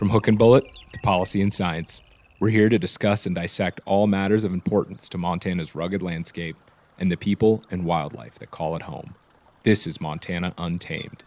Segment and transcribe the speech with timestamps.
[0.00, 2.00] From hook and bullet to policy and science,
[2.38, 6.56] we're here to discuss and dissect all matters of importance to Montana's rugged landscape
[6.98, 9.14] and the people and wildlife that call it home.
[9.62, 11.22] This is Montana Untamed.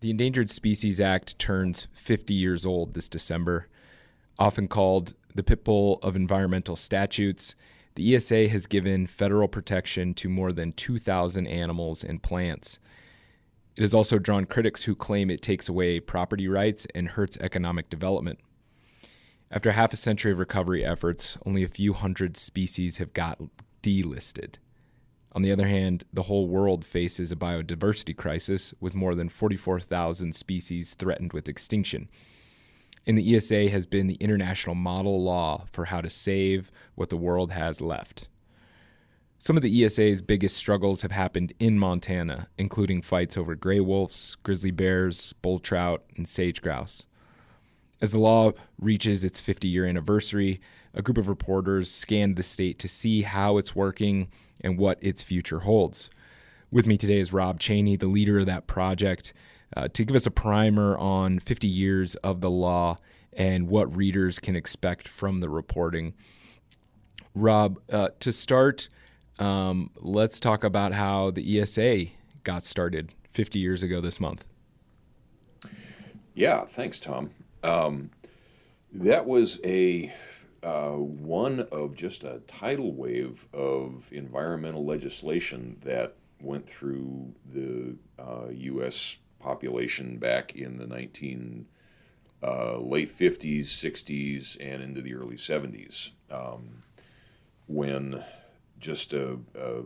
[0.00, 3.68] The Endangered Species Act turns 50 years old this December.
[4.38, 7.54] Often called the pit bull of environmental statutes,
[7.94, 12.78] the ESA has given federal protection to more than 2,000 animals and plants.
[13.76, 17.90] It has also drawn critics who claim it takes away property rights and hurts economic
[17.90, 18.38] development.
[19.50, 23.40] After half a century of recovery efforts, only a few hundred species have got
[23.82, 24.56] delisted.
[25.32, 30.32] On the other hand, the whole world faces a biodiversity crisis with more than 44,000
[30.34, 32.08] species threatened with extinction.
[33.06, 37.16] And the ESA has been the international model law for how to save what the
[37.16, 38.28] world has left.
[39.38, 44.36] Some of the ESA's biggest struggles have happened in Montana, including fights over gray wolves,
[44.42, 47.04] grizzly bears, bull trout, and sage grouse.
[48.00, 50.60] As the law reaches its 50 year anniversary,
[50.94, 54.28] a group of reporters scanned the state to see how it's working
[54.62, 56.08] and what its future holds.
[56.70, 59.32] With me today is Rob Chaney, the leader of that project,
[59.76, 62.96] uh, to give us a primer on 50 years of the law
[63.32, 66.14] and what readers can expect from the reporting.
[67.34, 68.88] Rob, uh, to start,
[69.38, 72.06] um, let's talk about how the ESA
[72.44, 74.44] got started 50 years ago this month.
[76.34, 77.30] Yeah, thanks, Tom.
[77.62, 78.10] Um,
[78.92, 80.12] that was a
[80.62, 88.48] uh, one of just a tidal wave of environmental legislation that went through the uh,
[88.50, 89.16] U.S.
[89.44, 91.66] population back in the 19
[92.42, 96.80] uh, late 50s, 60s, and into the early 70s, um,
[97.66, 98.22] when
[98.78, 99.82] just a, a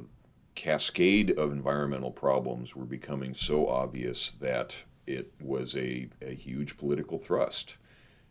[0.54, 4.76] cascade of environmental problems were becoming so obvious that
[5.06, 7.76] it was a, a huge political thrust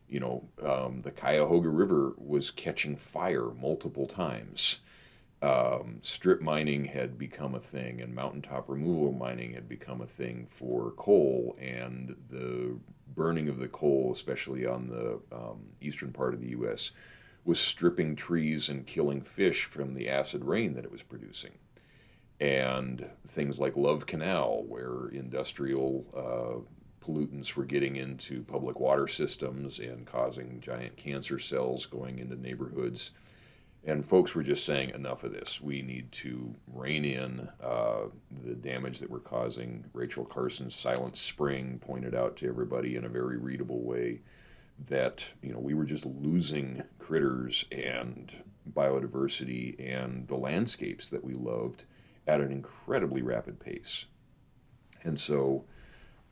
[0.08, 4.80] you know, um, the Cuyahoga River was catching fire multiple times.
[5.42, 10.48] Um, strip mining had become a thing, and mountaintop removal mining had become a thing
[10.48, 12.78] for coal, and the
[13.14, 16.92] burning of the coal, especially on the um, eastern part of the U.S.,
[17.46, 21.54] was stripping trees and killing fish from the acid rain that it was producing.
[22.40, 29.80] And things like Love Canal, where industrial uh, pollutants were getting into public water systems
[29.80, 33.12] and causing giant cancer cells going into neighborhoods.
[33.88, 35.62] And folks were just saying, enough of this.
[35.62, 38.08] We need to rein in uh,
[38.44, 39.86] the damage that we're causing.
[39.94, 44.20] Rachel Carson's Silent Spring pointed out to everybody in a very readable way
[44.90, 51.34] that you know we were just losing critters and biodiversity and the landscapes that we
[51.34, 51.86] loved
[52.28, 54.06] at an incredibly rapid pace.
[55.02, 55.64] And so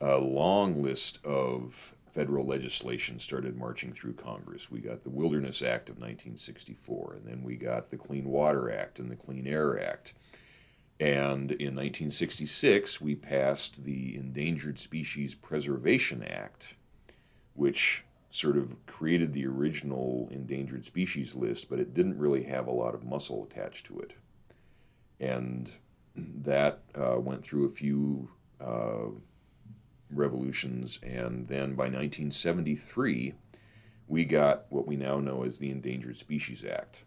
[0.02, 4.72] a long list of federal legislation started marching through Congress.
[4.72, 9.00] We got the Wilderness Act of 1964, and then we got the Clean Water Act
[9.00, 10.14] and the Clean Air Act.
[10.98, 16.76] And in 1966, we passed the Endangered Species Preservation Act,
[17.54, 22.72] which sort of created the original endangered species list, but it didn't really have a
[22.72, 24.14] lot of muscle attached to it.
[25.20, 25.70] And
[26.16, 28.30] that uh, went through a few
[28.62, 29.08] uh,
[30.10, 33.34] revolutions, and then by 1973,
[34.08, 37.04] we got what we now know as the Endangered Species Act.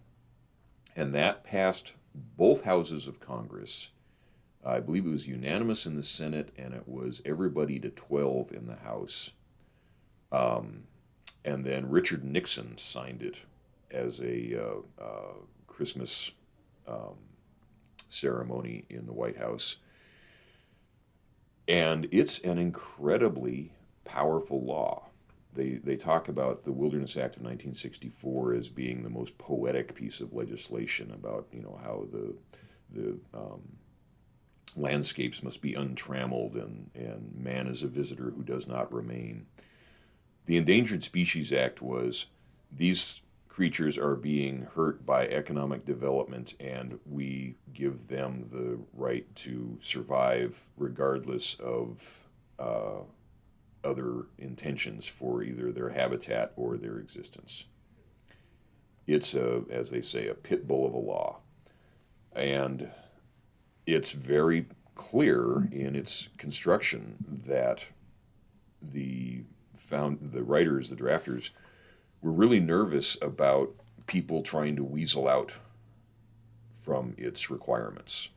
[0.96, 3.90] And that passed both houses of Congress.
[4.64, 8.66] I believe it was unanimous in the Senate, and it was everybody to 12 in
[8.66, 9.32] the House.
[10.32, 10.84] Um,
[11.44, 13.44] and then Richard Nixon signed it
[13.90, 15.34] as a uh, uh,
[15.66, 16.32] Christmas
[16.86, 17.16] um,
[18.08, 19.76] ceremony in the White House.
[21.68, 23.72] And it's an incredibly
[24.04, 25.04] powerful law.
[25.52, 30.20] They, they talk about the Wilderness Act of 1964 as being the most poetic piece
[30.20, 32.34] of legislation about you know how the
[32.90, 33.60] the um,
[34.76, 39.46] landscapes must be untrammeled and, and man is a visitor who does not remain.
[40.46, 42.26] The Endangered Species Act was
[42.70, 43.20] these
[43.58, 50.62] creatures are being hurt by economic development, and we give them the right to survive
[50.76, 52.28] regardless of
[52.60, 53.00] uh,
[53.82, 57.64] other intentions for either their habitat or their existence.
[59.08, 61.40] It's a, as they say, a pit bull of a law.
[62.36, 62.88] And
[63.86, 67.84] it's very clear in its construction that
[68.80, 69.42] the
[69.74, 71.50] found the writers, the drafters,
[72.22, 73.74] we're really nervous about
[74.06, 75.52] people trying to weasel out
[76.72, 78.30] from its requirements.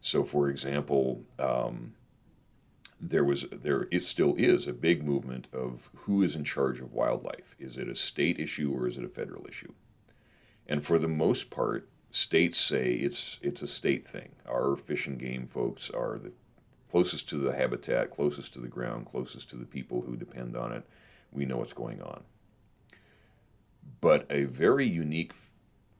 [0.00, 1.94] So, for example, um,
[3.00, 6.92] there was there it still is a big movement of who is in charge of
[6.92, 7.54] wildlife.
[7.58, 9.72] Is it a state issue or is it a federal issue?
[10.66, 14.30] And for the most part, states say it's it's a state thing.
[14.48, 16.32] Our fish and game folks are the
[16.90, 20.72] closest to the habitat, closest to the ground, closest to the people who depend on
[20.72, 20.84] it.
[21.32, 22.22] We know what's going on.
[24.00, 25.32] But a very unique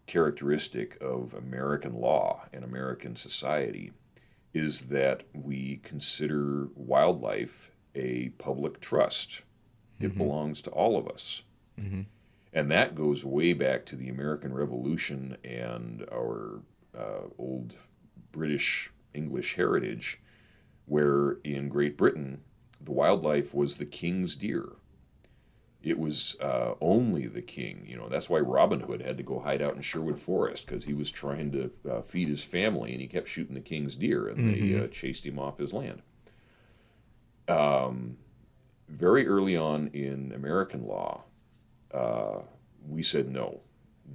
[0.07, 3.93] characteristic of American law and American society
[4.53, 9.43] is that we consider wildlife a public trust.
[10.01, 10.19] It mm-hmm.
[10.19, 11.43] belongs to all of us.
[11.81, 12.03] Mm-hmm.
[12.53, 16.63] And that goes way back to the American Revolution and our
[16.97, 17.75] uh, old
[18.31, 20.21] British English heritage,
[20.87, 22.43] where in Great Britain,
[22.81, 24.69] the wildlife was the king's deer
[25.85, 27.85] it was uh, only the king.
[27.87, 30.85] You know, that's why Robin Hood had to go hide out in Sherwood Forest because
[30.85, 34.27] he was trying to uh, feed his family and he kept shooting the king's deer
[34.27, 34.79] and mm-hmm.
[34.79, 36.01] they uh, chased him off his land.
[37.49, 38.17] Um,
[38.89, 41.25] very early on in American law,
[41.93, 42.39] uh,
[42.89, 43.61] we said no.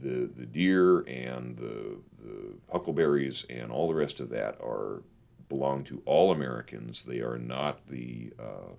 [0.01, 5.03] The, the deer and the, the huckleberries and all the rest of that are
[5.49, 7.03] belong to all Americans.
[7.03, 8.73] They are not the uh,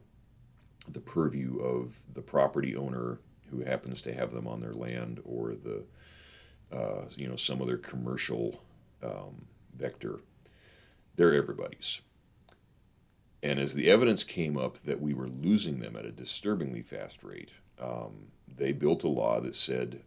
[0.93, 3.21] the purview of the property owner
[3.51, 5.85] who happens to have them on their land or the
[6.73, 8.63] uh, you know some other commercial
[9.03, 10.21] um, vector.
[11.17, 12.01] They're everybody's.
[13.43, 17.25] And as the evidence came up that we were losing them at a disturbingly fast
[17.25, 20.03] rate, um, they built a law that said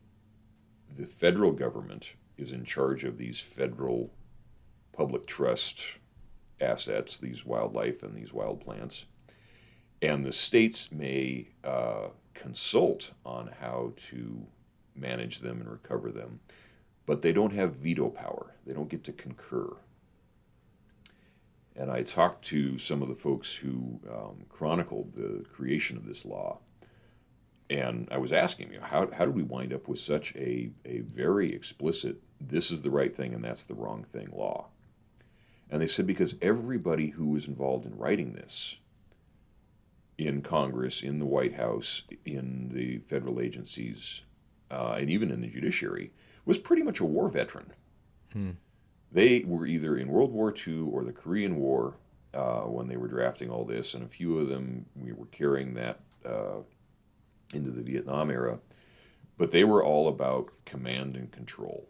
[0.95, 4.13] the federal government is in charge of these federal
[4.95, 5.97] public trust
[6.61, 9.07] assets, these wildlife and these wild plants
[10.03, 14.45] and the states may uh, consult on how to
[14.93, 16.41] manage them and recover them,
[17.05, 18.53] but they don't have veto power.
[18.67, 19.77] They don't get to concur.
[21.77, 26.25] And I talked to some of the folks who um, chronicled the creation of this
[26.25, 26.59] law,
[27.69, 30.99] and I was asking you, how, how did we wind up with such a, a
[30.99, 34.67] very explicit, this is the right thing and that's the wrong thing law?
[35.71, 38.79] And they said, because everybody who was involved in writing this
[40.17, 44.23] in Congress, in the White House, in the federal agencies,
[44.69, 46.11] uh, and even in the judiciary,
[46.45, 47.73] was pretty much a war veteran.
[48.31, 48.51] Hmm.
[49.11, 51.95] They were either in World War II or the Korean War
[52.33, 55.75] uh, when they were drafting all this, and a few of them we were carrying
[55.75, 56.61] that uh,
[57.53, 58.59] into the Vietnam era.
[59.37, 61.89] But they were all about command and control.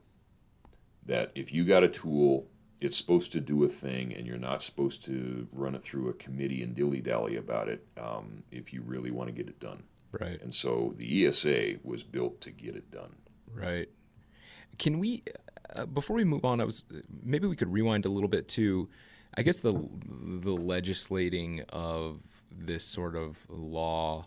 [1.05, 2.47] That if you got a tool
[2.83, 6.13] it's supposed to do a thing, and you're not supposed to run it through a
[6.13, 9.83] committee and dilly dally about it um, if you really want to get it done.
[10.19, 10.41] Right.
[10.41, 13.15] And so the ESA was built to get it done.
[13.53, 13.89] Right.
[14.77, 15.23] Can we,
[15.75, 16.83] uh, before we move on, I was
[17.23, 18.89] maybe we could rewind a little bit to,
[19.35, 19.73] I guess the
[20.05, 22.19] the legislating of
[22.51, 24.25] this sort of law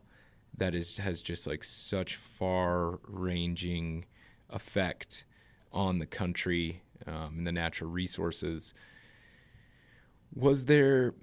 [0.57, 4.07] that is has just like such far-ranging
[4.51, 5.25] effect
[5.73, 8.75] on the country um, and the natural resources.
[10.35, 11.15] Was there,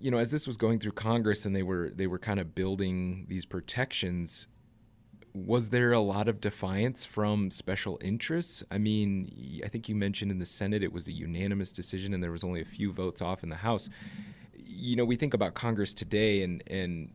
[0.00, 2.54] you know, as this was going through Congress and they were they were kind of
[2.54, 4.48] building these protections,
[5.34, 8.64] was there a lot of defiance from special interests?
[8.70, 12.22] I mean, I think you mentioned in the Senate it was a unanimous decision and
[12.22, 13.88] there was only a few votes off in the House.
[14.54, 17.12] You know, we think about Congress today and and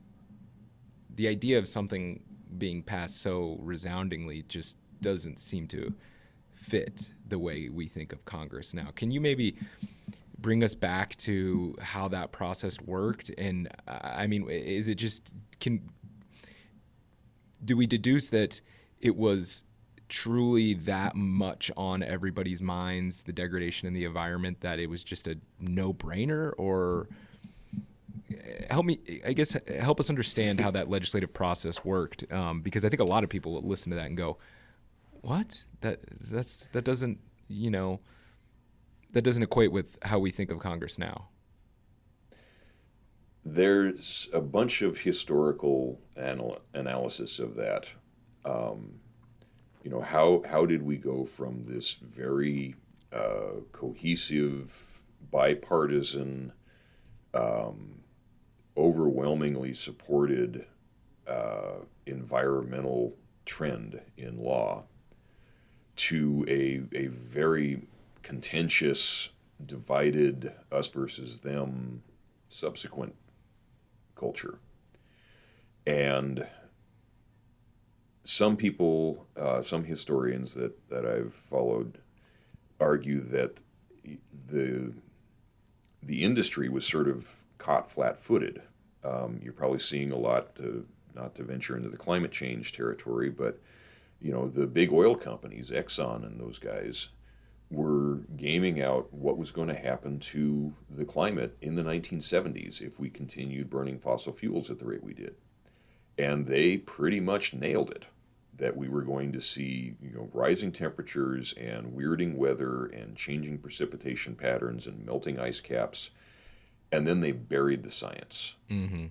[1.14, 2.22] the idea of something
[2.58, 5.94] being passed so resoundingly just doesn't seem to
[6.62, 8.90] fit the way we think of Congress now.
[8.96, 9.56] Can you maybe
[10.38, 13.30] bring us back to how that process worked?
[13.38, 15.82] And uh, I mean, is it just can
[17.64, 18.62] do we deduce that
[19.00, 19.64] it was
[20.10, 25.26] truly that much on everybody's minds the degradation in the environment that it was just
[25.26, 27.08] a no-brainer or
[28.70, 32.90] help me i guess help us understand how that legislative process worked um, because i
[32.90, 34.36] think a lot of people listen to that and go
[35.22, 36.00] what that
[36.30, 38.00] that's that doesn't you know
[39.14, 41.28] that doesn't equate with how we think of Congress now.
[43.44, 47.88] There's a bunch of historical anal- analysis of that.
[48.46, 49.00] Um,
[49.84, 52.76] you know how how did we go from this very
[53.12, 56.54] uh, cohesive, bipartisan,
[57.34, 58.00] um,
[58.78, 60.66] overwhelmingly supported
[61.28, 64.86] uh, environmental trend in law
[66.10, 67.82] to a, a very
[68.24, 69.30] contentious,
[69.66, 72.02] divided us versus them
[72.50, 73.16] subsequent
[74.16, 74.60] culture.
[75.86, 76.46] And
[78.24, 82.00] some people, uh, some historians that, that I've followed,
[82.80, 83.62] argue that
[84.48, 84.94] the
[86.04, 88.64] the industry was sort of caught flat-footed.
[89.04, 93.30] Um, you're probably seeing a lot, to, not to venture into the climate change territory,
[93.30, 93.60] but
[94.22, 97.10] you know the big oil companies, Exxon and those guys,
[97.70, 103.00] were gaming out what was going to happen to the climate in the 1970s if
[103.00, 105.36] we continued burning fossil fuels at the rate we did.
[106.18, 108.08] And they pretty much nailed it
[108.58, 113.58] that we were going to see you know rising temperatures and weirding weather and changing
[113.58, 116.12] precipitation patterns and melting ice caps
[116.92, 119.06] and then they buried the science Mm-hmm.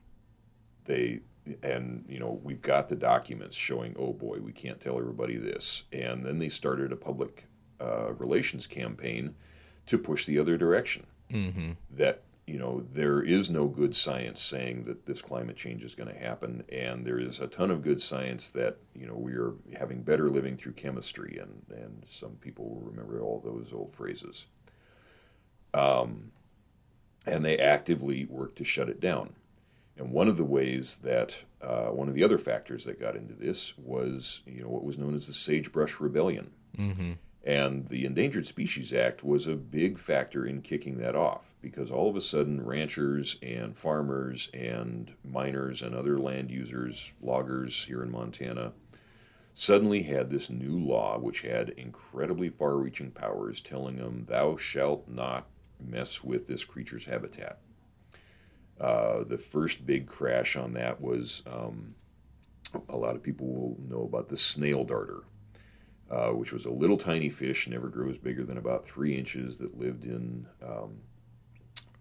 [0.84, 1.20] they
[1.62, 5.84] and you know we've got the documents showing oh boy we can't tell everybody this.
[5.92, 7.46] And then they started a public
[7.80, 9.34] uh, relations campaign
[9.86, 11.06] to push the other direction.
[11.30, 11.72] Mm-hmm.
[11.92, 16.12] that you know there is no good science saying that this climate change is going
[16.12, 19.54] to happen and there is a ton of good science that you know we are
[19.78, 24.48] having better living through chemistry and and some people will remember all those old phrases.
[25.72, 26.32] Um,
[27.24, 29.34] and they actively work to shut it down
[30.00, 33.34] and one of the ways that uh, one of the other factors that got into
[33.34, 37.12] this was you know what was known as the sagebrush rebellion Mm-hmm.
[37.44, 42.08] and the Endangered Species Act was a big factor in kicking that off because all
[42.08, 48.10] of a sudden ranchers and farmers and miners and other land users, loggers here in
[48.12, 48.72] Montana,
[49.52, 55.08] suddenly had this new law which had incredibly far reaching powers telling them, thou shalt
[55.08, 55.48] not
[55.84, 57.58] mess with this creature's habitat.
[58.80, 61.94] Uh, the first big crash on that was um,
[62.88, 65.24] a lot of people will know about the snail darter
[66.10, 69.78] uh, which was a little tiny fish, never grows bigger than about three inches, that
[69.78, 70.98] lived in um,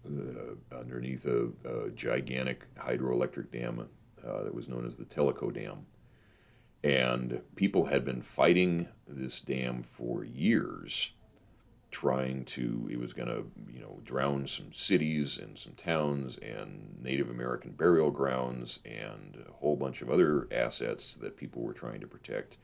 [0.04, 3.88] uh, underneath a, a gigantic hydroelectric dam
[4.26, 5.86] uh, that was known as the Tellico Dam.
[6.82, 11.12] And people had been fighting this dam for years,
[11.90, 16.96] trying to, it was going to, you know, drown some cities and some towns and
[17.02, 22.00] Native American burial grounds and a whole bunch of other assets that people were trying
[22.00, 22.58] to protect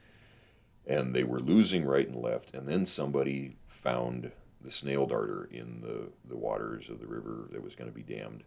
[0.86, 2.54] and they were losing right and left.
[2.54, 4.30] And then somebody found
[4.60, 8.02] the snail darter in the, the waters of the river that was going to be
[8.02, 8.44] dammed,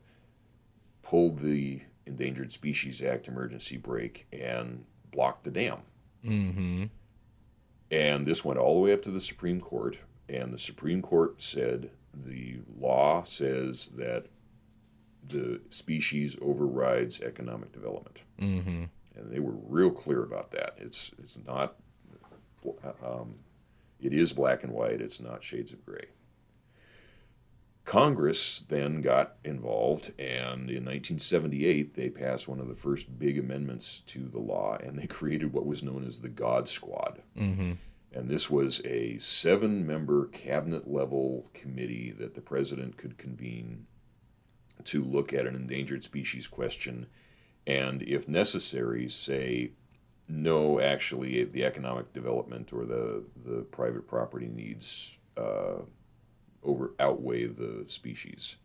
[1.01, 5.79] pulled the Endangered Species Act emergency brake, and blocked the dam.
[6.25, 6.86] Mm-hmm.
[7.91, 11.41] And this went all the way up to the Supreme Court, and the Supreme Court
[11.41, 14.27] said the law says that
[15.27, 18.24] the species overrides economic development.
[18.39, 18.83] Mm-hmm.
[19.15, 20.75] And they were real clear about that.
[20.77, 21.75] It's it's not
[23.03, 23.36] um,
[24.00, 25.01] it is black and white.
[25.01, 26.07] It's not shades of gray.
[27.86, 34.01] Congress then got involved, and in 1978, they passed one of the first big amendments
[34.01, 37.21] to the law, and they created what was known as the God Squad.
[37.36, 37.74] Mm-hmm.
[38.11, 43.85] And this was a seven member cabinet level committee that the president could convene
[44.85, 47.07] to look at an endangered species question
[47.67, 49.73] and, if necessary, say,
[50.27, 55.81] no, actually, the economic development or the, the private property needs uh,
[56.63, 58.57] over outweigh the species.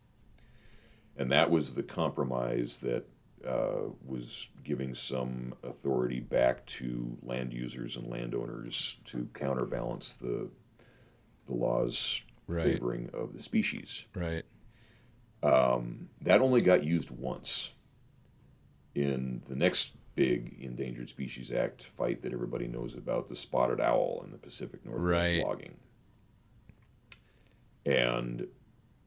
[1.17, 3.05] And that was the compromise that
[3.45, 10.49] uh, was giving some authority back to land users and landowners to counterbalance the
[11.45, 12.63] the laws Right.
[12.63, 14.05] favoring of the species.
[14.15, 14.43] Right.
[15.41, 17.73] Um, that only got used once
[18.93, 24.21] in the next big Endangered Species Act fight that everybody knows about, the spotted owl
[24.25, 25.43] in the Pacific Northwest Right.
[25.43, 25.75] logging.
[27.85, 28.47] And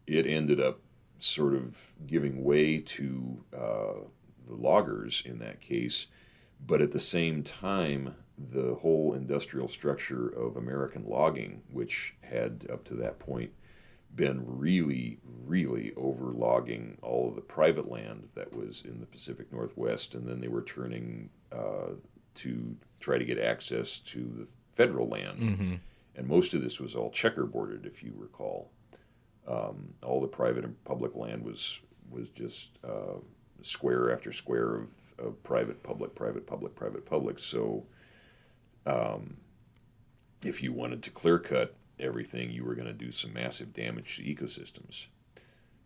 [0.06, 0.80] it ended up
[1.18, 3.94] sort of giving way to uh,
[4.48, 6.08] the loggers in that case,
[6.64, 12.84] but at the same time, the whole industrial structure of American logging, which had up
[12.84, 13.52] to that point
[14.14, 20.14] been really, really overlogging all of the private land that was in the Pacific Northwest,
[20.14, 21.92] and then they were turning uh,
[22.34, 25.40] to try to get access to the federal land.
[25.40, 25.74] Mm-hmm.
[26.16, 28.70] And most of this was all checkerboarded, if you recall.
[29.46, 33.18] Um, all the private and public land was was just uh,
[33.62, 37.38] square after square of, of private, public, private, public, private, public.
[37.38, 37.86] So,
[38.86, 39.38] um,
[40.44, 44.16] if you wanted to clear cut everything, you were going to do some massive damage
[44.16, 45.08] to ecosystems.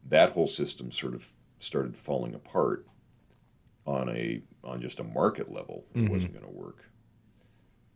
[0.04, 2.86] That whole system sort of started falling apart
[3.86, 5.86] on a on just a market level.
[5.94, 6.10] It Mhm.
[6.10, 6.88] wasn't going to work.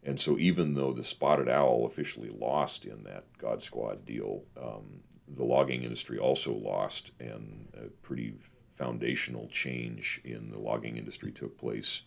[0.03, 5.03] And so, even though the spotted owl officially lost in that God Squad deal, um,
[5.29, 8.35] the logging industry also lost, and a pretty
[8.77, 12.03] foundational change in the logging industry took place.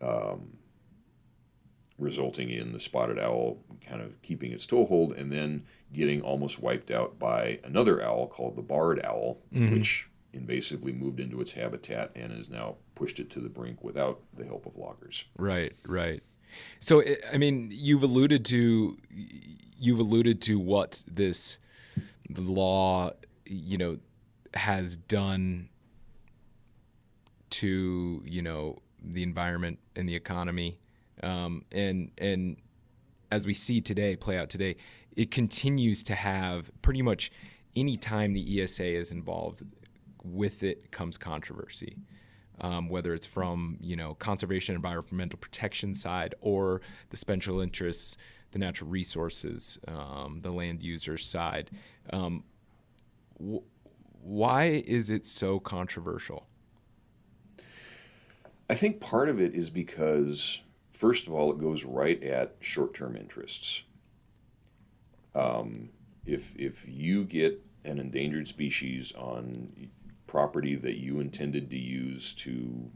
[0.00, 0.58] Um,
[1.98, 6.90] resulting in the spotted owl kind of keeping its toehold and then getting almost wiped
[6.90, 9.74] out by another owl called the barred owl, mm-hmm.
[9.74, 14.20] which invasively moved into its habitat and has now pushed it to the brink without
[14.36, 15.24] the help of loggers.
[15.36, 16.22] Right, right.
[16.80, 18.96] So I mean, you've alluded to
[19.78, 21.58] you've alluded to what this
[22.36, 23.12] law,
[23.44, 23.98] you know,
[24.54, 25.68] has done
[27.50, 30.78] to you know the environment and the economy,
[31.22, 32.56] um, and and
[33.30, 34.76] as we see today play out today,
[35.16, 37.30] it continues to have pretty much
[37.76, 39.62] any time the ESA is involved,
[40.24, 41.96] with it comes controversy.
[42.60, 48.16] Um, whether it's from you know conservation environmental protection side or the special interests
[48.50, 51.70] the natural resources um, the land users side
[52.12, 52.42] um,
[54.22, 56.48] why is it so controversial
[58.70, 60.60] I think part of it is because,
[60.90, 63.82] first of all, it goes right at short term interests.
[65.34, 65.90] Um,
[66.26, 69.90] if, if you get an endangered species on
[70.26, 72.90] property that you intended to use to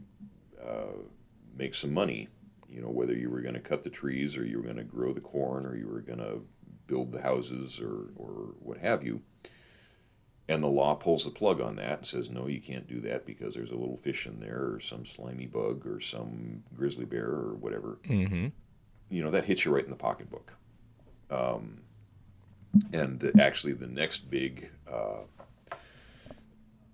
[0.63, 0.97] uh,
[1.57, 2.27] make some money,
[2.69, 4.83] you know, whether you were going to cut the trees or you were going to
[4.83, 6.41] grow the corn or you were going to
[6.85, 9.21] build the houses or, or what have you,
[10.53, 13.25] and the law pulls the plug on that and says, no, you can't do that
[13.25, 17.25] because there's a little fish in there or some slimy bug or some grizzly bear
[17.25, 17.97] or whatever.
[18.07, 18.47] Mm-hmm.
[19.09, 20.53] You know, that hits you right in the pocketbook.
[21.29, 21.81] Um,
[22.91, 25.23] and the, actually, the next big uh,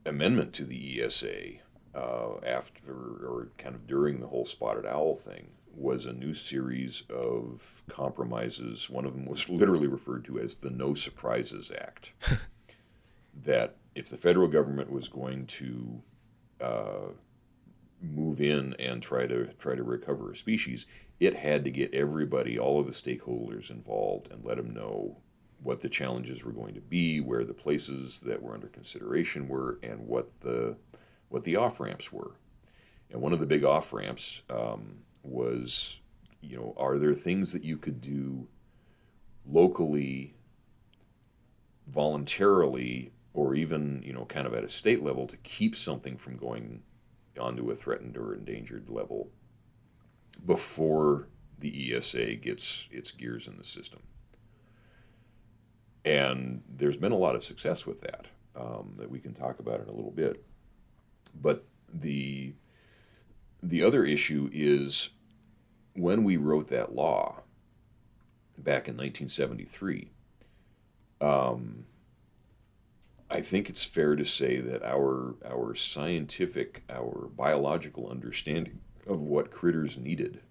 [0.05, 1.55] amendment to the ESA
[1.93, 7.03] uh, after or kind of during the whole spotted owl thing was a new series
[7.09, 8.89] of compromises.
[8.89, 12.13] One of them was literally referred to as the No Surprises Act.
[13.43, 16.01] that if the federal government was going to
[16.61, 17.07] uh,
[18.01, 20.85] move in and try to try to recover a species,
[21.19, 25.17] it had to get everybody, all of the stakeholders involved, and let them know
[25.61, 29.79] what the challenges were going to be, where the places that were under consideration were,
[29.83, 30.77] and what the
[31.29, 32.31] what the off ramps were.
[33.11, 35.99] And one of the big off ramps um, was,
[36.41, 38.47] you know, are there things that you could do
[39.45, 40.35] locally,
[41.87, 46.35] voluntarily, or even you know kind of at a state level to keep something from
[46.35, 46.83] going
[47.39, 49.29] onto a threatened or endangered level
[50.45, 54.01] before the ESA gets its gears in the system.
[56.03, 59.79] And there's been a lot of success with that um, that we can talk about
[59.79, 60.43] in a little bit.
[61.33, 62.53] But the
[63.63, 65.11] the other issue is
[65.93, 67.43] when we wrote that law
[68.57, 70.11] back in 1973.
[71.21, 71.85] Um,
[73.31, 79.51] I think it's fair to say that our our scientific, our biological understanding of what
[79.51, 80.41] critters needed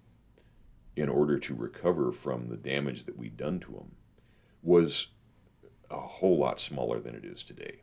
[0.95, 3.95] in order to recover from the damage that we'd done to them
[4.61, 5.07] was
[5.89, 7.81] a whole lot smaller than it is today.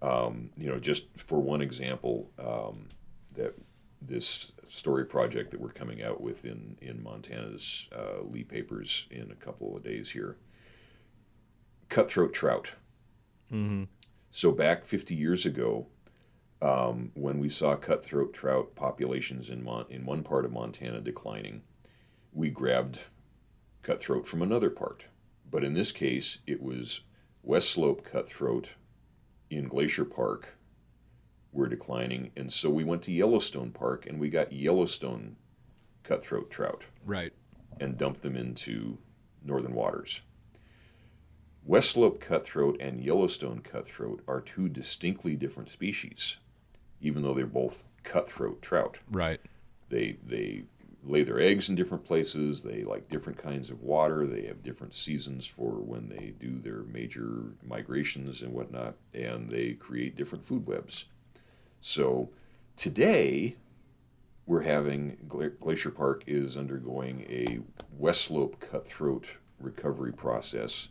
[0.00, 2.88] Um, you know, just for one example, um,
[3.34, 3.54] that
[4.00, 9.30] this story project that we're coming out with in in Montana's uh, Lee papers in
[9.30, 10.36] a couple of days here,
[11.88, 12.74] cutthroat trout
[13.52, 13.84] Mm-hmm.
[14.30, 15.86] So back 50 years ago,
[16.60, 21.62] um, when we saw cutthroat trout populations in Mon- in one part of Montana declining,
[22.32, 23.00] we grabbed
[23.82, 25.06] cutthroat from another part.
[25.50, 27.00] But in this case, it was
[27.42, 28.74] West Slope cutthroat
[29.50, 30.58] in Glacier Park
[31.52, 35.36] were declining, and so we went to Yellowstone Park and we got Yellowstone
[36.02, 36.84] cutthroat trout.
[37.04, 37.32] Right.
[37.80, 38.98] And dumped them into
[39.44, 40.20] northern waters.
[41.64, 46.38] West Slope cutthroat and Yellowstone cutthroat are two distinctly different species,
[47.00, 48.98] even though they're both cutthroat trout.
[49.10, 49.40] Right.
[49.90, 50.64] They they
[51.04, 52.62] lay their eggs in different places.
[52.62, 54.26] They like different kinds of water.
[54.26, 59.72] They have different seasons for when they do their major migrations and whatnot, and they
[59.72, 61.06] create different food webs.
[61.80, 62.30] So
[62.76, 63.56] today,
[64.46, 65.18] we're having
[65.58, 67.60] Glacier Park is undergoing a
[67.96, 70.88] West Slope cutthroat recovery process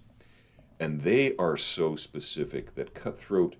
[0.80, 3.56] and they are so specific that cutthroat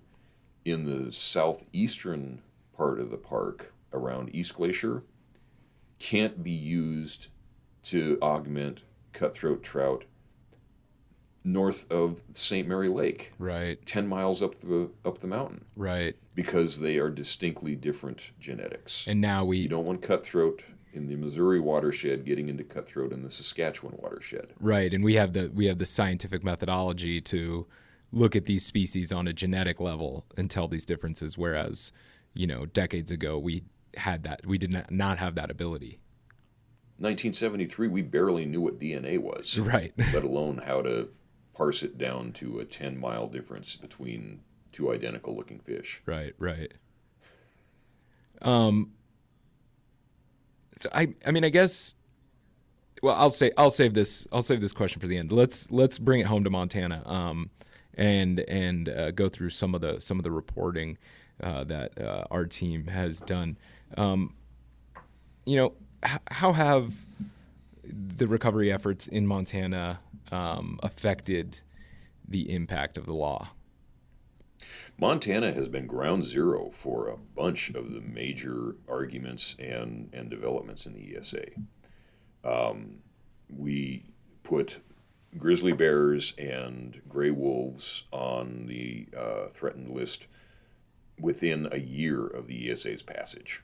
[0.64, 2.42] in the southeastern
[2.76, 5.02] part of the park around East Glacier
[5.98, 7.28] can't be used
[7.82, 10.04] to augment cutthroat trout
[11.44, 12.68] north of St.
[12.68, 13.32] Mary Lake.
[13.38, 13.84] Right.
[13.86, 15.64] 10 miles up the up the mountain.
[15.74, 16.16] Right.
[16.34, 19.06] Because they are distinctly different genetics.
[19.06, 23.22] And now we You don't want cutthroat in the Missouri watershed getting into cutthroat in
[23.22, 24.52] the Saskatchewan watershed.
[24.60, 27.66] Right, and we have the we have the scientific methodology to
[28.12, 31.92] look at these species on a genetic level and tell these differences whereas,
[32.34, 33.64] you know, decades ago we
[33.96, 35.98] had that we did not, not have that ability.
[36.98, 39.92] 1973, we barely knew what DNA was, Right.
[40.12, 41.08] let alone how to
[41.54, 44.40] parse it down to a 10 mile difference between
[44.72, 46.02] two identical looking fish.
[46.06, 46.72] Right, right.
[48.40, 48.92] Um
[50.78, 51.96] so I I mean I guess
[53.02, 55.32] well I'll say I'll save this I'll save this question for the end.
[55.32, 57.50] Let's let's bring it home to Montana um
[57.94, 60.96] and and uh, go through some of the some of the reporting
[61.42, 63.58] uh, that uh, our team has done.
[63.96, 64.34] Um,
[65.44, 65.72] you know,
[66.04, 66.94] h- how have
[67.82, 71.60] the recovery efforts in Montana um, affected
[72.26, 73.50] the impact of the law?
[74.98, 80.86] Montana has been ground zero for a bunch of the major arguments and, and developments
[80.86, 81.46] in the ESA.
[82.44, 82.98] Um,
[83.48, 84.04] we
[84.42, 84.80] put
[85.36, 90.26] grizzly bears and gray wolves on the uh, threatened list
[91.20, 93.62] within a year of the ESA's passage.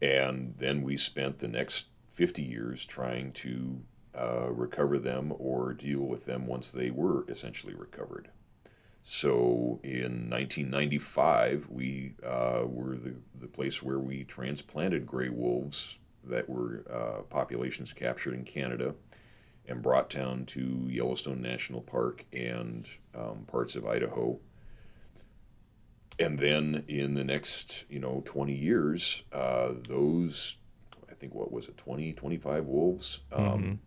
[0.00, 3.82] And then we spent the next 50 years trying to
[4.16, 8.30] uh, recover them or deal with them once they were essentially recovered.
[9.08, 16.48] So in 1995, we uh, were the, the place where we transplanted gray wolves that
[16.48, 18.96] were uh, populations captured in Canada
[19.68, 24.40] and brought down to Yellowstone National Park and um, parts of Idaho.
[26.18, 30.56] And then in the next, you know, 20 years, uh, those,
[31.08, 33.78] I think, what was it, 20, 25 wolves um,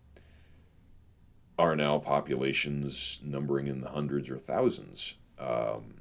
[1.59, 5.15] are now populations numbering in the hundreds or thousands.
[5.37, 5.95] Um,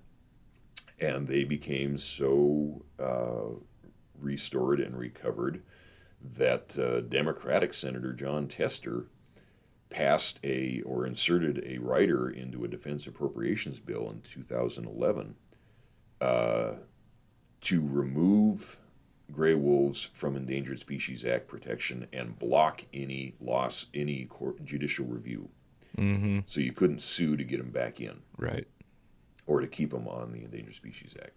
[1.01, 3.59] and they became so uh,
[4.21, 5.63] restored and recovered
[6.23, 9.07] that uh, Democratic Senator Jon Tester
[9.91, 15.35] passed a or inserted a rider into a defense appropriations bill in 2011
[16.21, 16.75] uh,
[17.63, 18.79] to remove
[19.33, 25.49] gray wolves from Endangered Species Act protection and block any loss, any court, judicial review.
[25.97, 26.41] Mm-hmm.
[26.47, 28.67] So you couldn't sue to get them back in Right.
[29.47, 31.33] or to keep them on the Endangered Species Act.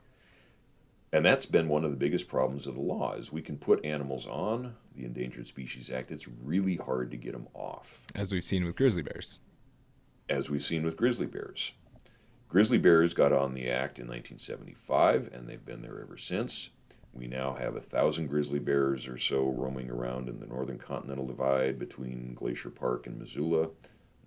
[1.14, 3.84] And that's been one of the biggest problems of the law is we can put
[3.84, 6.12] animals on the Endangered Species Act.
[6.12, 9.40] It's really hard to get them off, As we've seen with grizzly bears.
[10.30, 11.74] as we've seen with grizzly bears.
[12.48, 16.70] Grizzly bears got on the act in 1975, and they've been there ever since.
[17.14, 21.26] We now have a thousand grizzly bears or so roaming around in the northern continental
[21.26, 23.70] divide between Glacier Park and Missoula.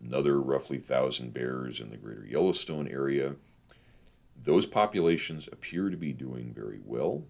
[0.02, 3.36] Another roughly thousand bears in the greater Yellowstone area.
[4.36, 7.24] Those populations appear to be doing very well,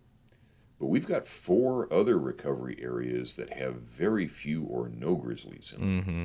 [0.80, 5.80] but we've got four other recovery areas that have very few or no grizzlies in
[5.80, 6.02] them.
[6.02, 6.22] Mm-hmm.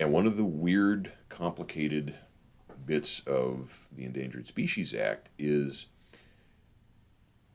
[0.00, 2.16] And one of the weird, complicated
[2.84, 5.91] bits of the Endangered Species Act is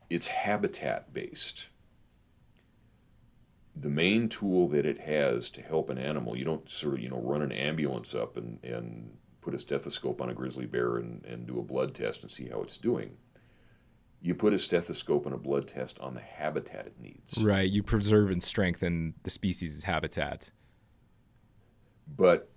[0.10, 1.68] it's habitat based.
[3.76, 7.10] The main tool that it has to help an animal, you don't sort of, you
[7.10, 11.24] know, run an ambulance up and, and put a stethoscope on a grizzly bear and,
[11.26, 13.18] and do a blood test and see how it's doing.
[14.20, 17.44] You put a stethoscope and a blood test on the habitat it needs.
[17.44, 17.70] Right.
[17.70, 20.52] You preserve and strengthen the species' habitat.
[22.08, 22.50] but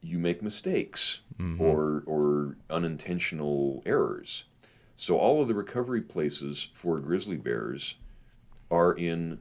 [0.00, 1.60] you make mistakes mm-hmm.
[1.60, 4.44] or or unintentional errors.
[5.00, 7.94] So all of the recovery places for grizzly bears
[8.68, 9.38] are in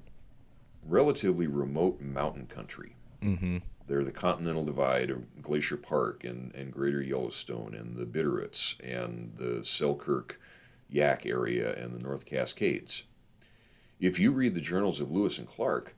[0.86, 2.96] relatively remote mountain country.
[3.24, 3.58] Mm-hmm.
[3.88, 9.34] They're the Continental Divide of Glacier Park and, and Greater Yellowstone and the Bitterroots and
[9.36, 10.40] the Selkirk
[10.94, 13.06] Yaak area and the North Cascades.
[14.00, 15.96] If you read the journals of Lewis and Clark,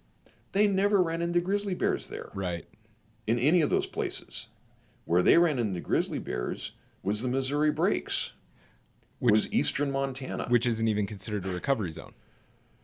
[0.53, 2.65] they never ran into grizzly bears there Right.
[3.27, 4.47] in any of those places.
[5.03, 6.71] Where they ran into grizzly bears
[7.03, 8.31] was the Missouri Breaks,
[9.19, 12.13] Which was eastern Montana, which isn't even considered a recovery zone.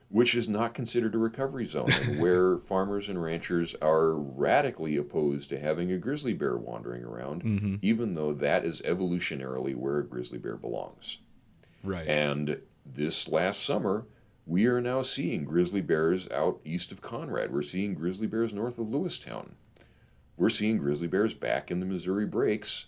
[0.10, 5.50] which is not considered a recovery zone, and where farmers and ranchers are radically opposed
[5.50, 7.76] to having a grizzly bear wandering around, Mm-hmm.
[7.82, 11.20] even though that is evolutionarily where a grizzly bear belongs.
[11.84, 12.08] Right.
[12.08, 14.06] And this last summer,
[14.46, 17.52] we are now seeing grizzly bears out east of Conrad.
[17.52, 19.52] We're seeing grizzly bears north of Lewistown.
[20.38, 22.88] We're seeing grizzly bears back in the Missouri Breaks,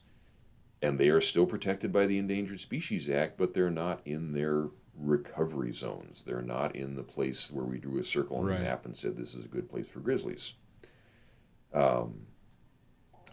[0.81, 4.67] and they are still protected by the Endangered Species Act, but they're not in their
[4.95, 6.23] recovery zones.
[6.23, 8.57] They're not in the place where we drew a circle on Right.
[8.59, 10.53] the map and said this is a good place for grizzlies.
[11.73, 12.27] Um,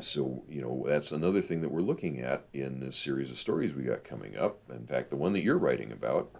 [0.00, 3.72] so, you know, that's another thing that we're looking at in this series of stories
[3.74, 4.58] we got coming up.
[4.70, 6.34] In fact, the one that you're writing about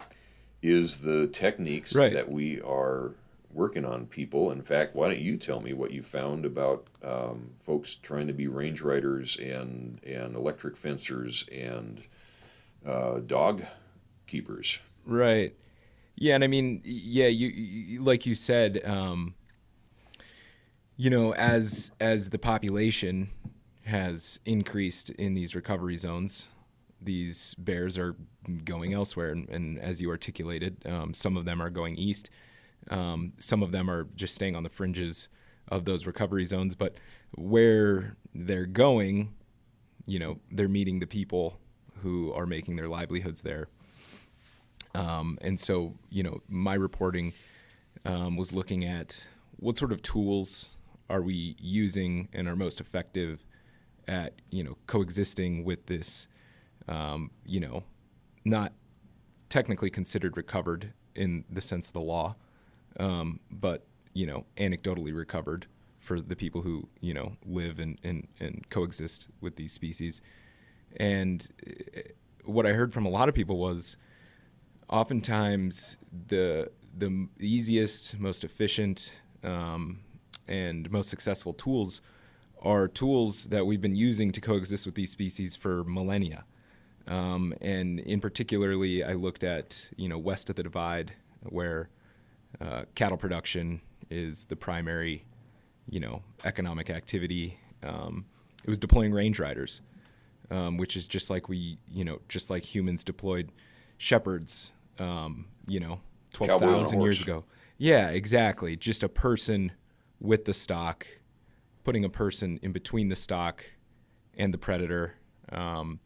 [0.61, 2.11] is the techniques Right.
[2.13, 3.13] that we are
[3.55, 4.51] working on people.
[4.51, 8.33] In fact, why don't you tell me what you found about um, folks trying to
[8.33, 12.03] be range riders and, and electric fencers and
[12.85, 13.63] uh, dog
[14.27, 14.81] keepers?
[15.05, 15.55] Right.
[16.15, 19.35] Yeah, and I mean, yeah, you, you like you said, um,
[20.95, 23.29] you know, as as the population
[23.83, 26.47] has increased in these recovery zones,
[27.01, 28.15] these bears are
[28.63, 32.29] going elsewhere, and, and as you articulated, um, some of them are going east.
[32.89, 35.29] Um, some of them are just staying on the fringes
[35.67, 36.95] of those recovery zones, but
[37.35, 39.33] where they're going,
[40.05, 41.59] you know, they're meeting the people
[42.01, 43.67] who are making their livelihoods there.
[44.93, 47.33] Um, and so, you know, my reporting
[48.05, 50.69] um, was looking at what sort of tools
[51.09, 53.45] are we using and are most effective
[54.07, 56.27] at, you know, coexisting with this,
[56.87, 57.83] um, you know,
[58.43, 58.73] not
[59.49, 62.35] technically considered recovered in the sense of the law,
[62.99, 65.67] um, but you know, anecdotally recovered
[65.99, 70.21] for the people who you know live and and, and coexist with these species.
[70.97, 72.01] And eh,
[72.45, 73.97] what I heard from a lot of people was,
[74.89, 79.11] oftentimes the the easiest, most efficient,
[79.43, 79.99] um,
[80.47, 82.01] and most successful tools
[82.61, 86.45] are tools that we've been using to coexist with these species for millennia.
[87.07, 91.89] Um, and in particularly, I looked at you know west of the divide, where
[92.61, 95.25] uh, cattle production is the primary,
[95.89, 97.57] you know, economic activity.
[97.83, 98.25] Um,
[98.63, 99.81] it was deploying range riders,
[100.51, 103.51] um, which is just like we, you know, just like humans deployed
[103.97, 105.99] shepherds, um, you know,
[106.33, 107.43] twelve thousand years ago.
[107.77, 108.75] Yeah, exactly.
[108.75, 109.71] Just a person
[110.19, 111.05] with the stock,
[111.83, 113.65] putting a person in between the stock
[114.37, 115.15] and the predator.
[115.51, 115.99] Um,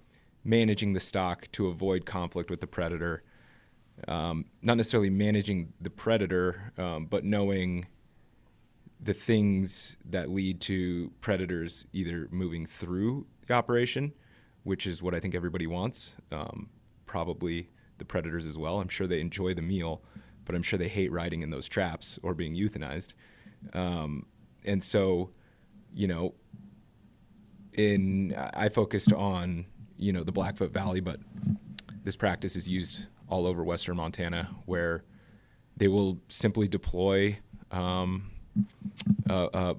[0.43, 3.23] managing the stock to avoid conflict with the predator.
[4.07, 7.87] Um, not necessarily managing the predator, um, but knowing
[8.99, 14.13] the things that lead to predators either moving through the operation,
[14.63, 16.69] which is what I think everybody wants, um,
[17.05, 18.79] probably the predators as well.
[18.79, 20.01] I'm sure they enjoy the meal,
[20.45, 23.13] but I'm sure they hate riding in those traps or being euthanized.
[23.73, 24.25] Um,
[24.65, 25.31] and so,
[25.93, 26.33] you know,
[27.73, 29.65] in I focused on
[29.97, 31.19] you know the Blackfoot Valley, but
[32.03, 35.03] this practice is used all over western Montana, where
[35.77, 37.37] they will simply deploy
[37.71, 38.29] um,
[39.29, 39.75] a, a,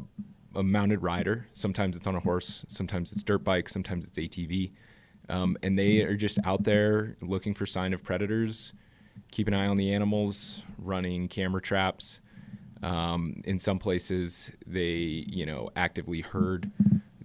[0.56, 1.46] a, mounted rider.
[1.52, 4.72] Sometimes it's on a horse, sometimes it's dirt bike, sometimes it's ATV,
[5.28, 8.72] um, and they are just out there looking for sign of predators,
[9.30, 12.20] keep an eye on the animals, running camera traps.
[12.82, 16.70] Um, in some places, they you know actively herd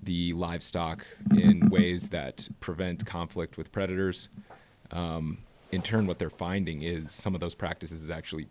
[0.03, 4.29] the livestock in ways that prevent conflict with predators.
[4.91, 5.39] Um,
[5.75, 8.47] in turn, what they're finding is some of those practices is actually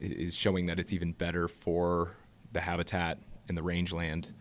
[0.00, 2.12] is showing that it's even better for
[2.52, 4.32] the habitat and the rangeland.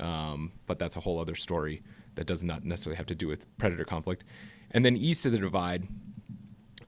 [0.00, 1.82] Um, but that's a whole other story
[2.16, 4.24] that does not necessarily have to do with predator conflict.
[4.70, 5.86] And then east of the divide,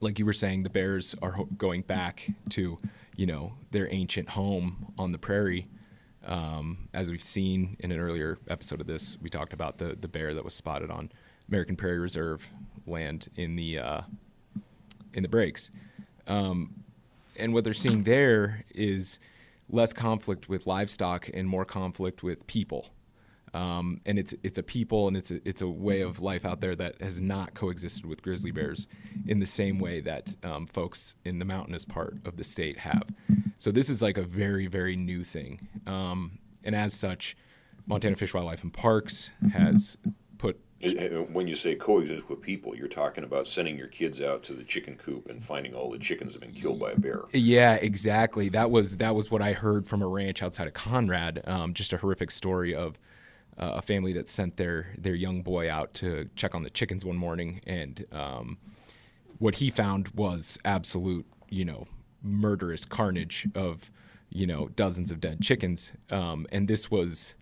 [0.00, 2.78] like you were saying, the bears are going back to
[3.16, 5.66] you know their ancient home on the prairie
[6.28, 10.08] um, as we've seen in an earlier episode of this, we talked about the the
[10.08, 11.10] bear that was spotted on
[11.48, 12.46] American Prairie Reserve
[12.86, 14.00] land in the uh,
[15.14, 15.70] in the breaks.
[16.26, 16.84] Um,
[17.36, 19.18] and what they're seeing there is
[19.70, 22.88] less conflict with livestock and more conflict with people.
[23.54, 26.60] Um, and it's it's a people and it's a, it's a way of life out
[26.60, 28.86] there that has not coexisted with grizzly bears
[29.26, 33.04] in the same way that um, folks in the mountainous part of the state have.
[33.56, 37.36] So this is like a very very new thing, um, and as such,
[37.86, 39.96] Montana Fish, Wildlife, and Parks has.
[40.80, 44.62] When you say coexist with people, you're talking about sending your kids out to the
[44.62, 47.22] chicken coop and finding all the chickens have been killed by a bear.
[47.32, 48.48] Yeah, exactly.
[48.48, 51.42] That was that was what I heard from a ranch outside of Conrad.
[51.48, 52.96] Um, just a horrific story of
[53.58, 57.04] uh, a family that sent their their young boy out to check on the chickens
[57.04, 58.58] one morning, and um,
[59.38, 61.86] what he found was absolute, you know,
[62.22, 63.90] murderous carnage of,
[64.30, 67.34] you know, dozens of dead chickens, um, and this was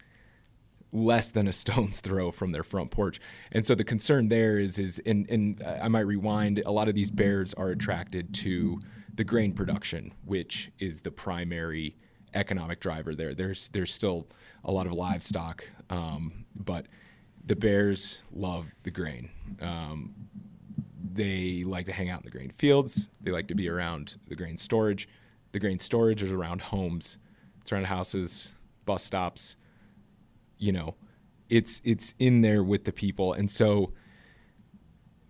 [0.96, 3.20] less than a stone's throw from their front porch.
[3.52, 6.94] And so the concern there is is and and I might rewind, a lot of
[6.94, 8.80] these bears are attracted to
[9.14, 11.96] the grain production, which is the primary
[12.35, 13.35] economic driver there.
[13.35, 14.26] There's there's still
[14.64, 16.87] a lot of livestock, um, but
[17.44, 19.30] the bears love the grain.
[19.61, 20.14] Um,
[21.12, 23.09] they like to hang out in the grain fields.
[23.20, 25.09] They like to be around the grain storage.
[25.52, 27.16] The grain storage is around homes.
[27.61, 28.52] It's around houses,
[28.85, 29.56] bus stops.
[30.59, 30.95] You know,
[31.49, 33.92] it's it's in there with the people, and so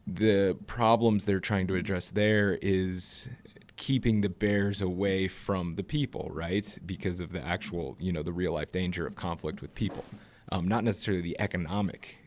[0.07, 3.29] the problems they're trying to address there is
[3.77, 6.79] keeping the bears away from the people, right?
[6.87, 10.05] Because of the actual, you know, the real life danger of conflict with people,
[10.53, 12.19] um, not necessarily the economic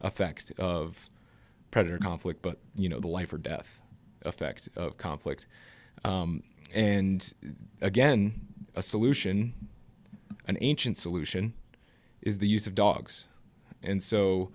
[0.00, 1.08] effect of
[1.70, 3.80] predator conflict, but you know, the life or death
[4.22, 5.46] effect of conflict.
[6.04, 6.42] Um,
[6.74, 7.32] and
[7.80, 8.40] again,
[8.74, 9.54] a solution
[10.48, 11.52] an ancient solution
[12.22, 13.26] is the use of dogs.
[13.82, 14.50] And so,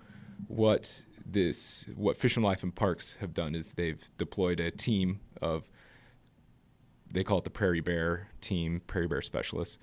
[0.48, 5.20] what this what Fish and Life and Parks have done is they've deployed a team
[5.40, 5.68] of
[7.10, 9.78] they call it the Prairie Bear team, Prairie Bear specialists,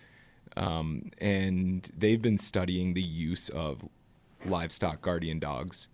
[0.57, 3.87] um, and they've been studying the use of
[4.45, 5.87] livestock guardian dogs,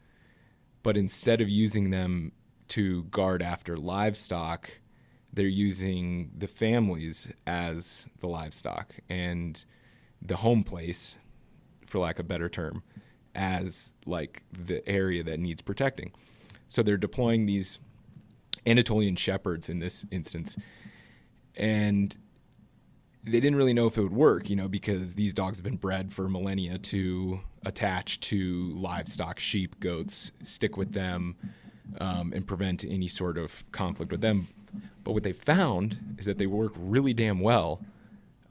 [0.84, 2.32] but instead of using them
[2.69, 4.71] to guard after livestock,
[5.32, 8.95] they're using the families as the livestock.
[9.10, 9.63] And
[10.21, 11.17] the home place,
[11.88, 12.84] for lack of a better term,
[13.34, 16.12] as like the area that needs protecting.
[16.67, 17.80] So they're deploying these
[18.65, 20.58] Anatolian shepherds in this instance.
[21.56, 22.15] And
[23.23, 25.78] they didn't really know if it would work, you know, because these dogs have been
[25.78, 31.36] bred for millennia to attach to livestock, sheep, goats, stick with them,
[32.00, 34.47] um, and prevent any sort of conflict with them.
[35.04, 37.82] But what they found is that they work really damn well,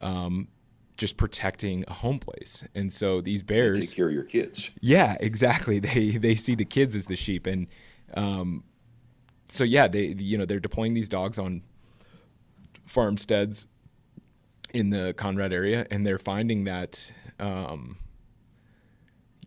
[0.00, 0.48] um,
[0.96, 2.64] just protecting a home place.
[2.74, 4.70] And so these bears take care of your kids.
[4.80, 5.80] Yeah, exactly.
[5.86, 7.68] They they see the kids as the sheep, and
[8.14, 8.64] um,
[9.48, 11.62] so yeah, they you know they're deploying these dogs on
[12.86, 13.66] farmsteads
[14.72, 17.96] in the Conrad area, and they're finding that, um,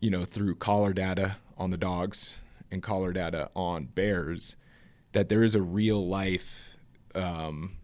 [0.00, 2.36] you know, through collar data on the dogs
[2.70, 4.56] and collar data on bears,
[5.12, 6.76] that there is a real life
[7.14, 7.76] um,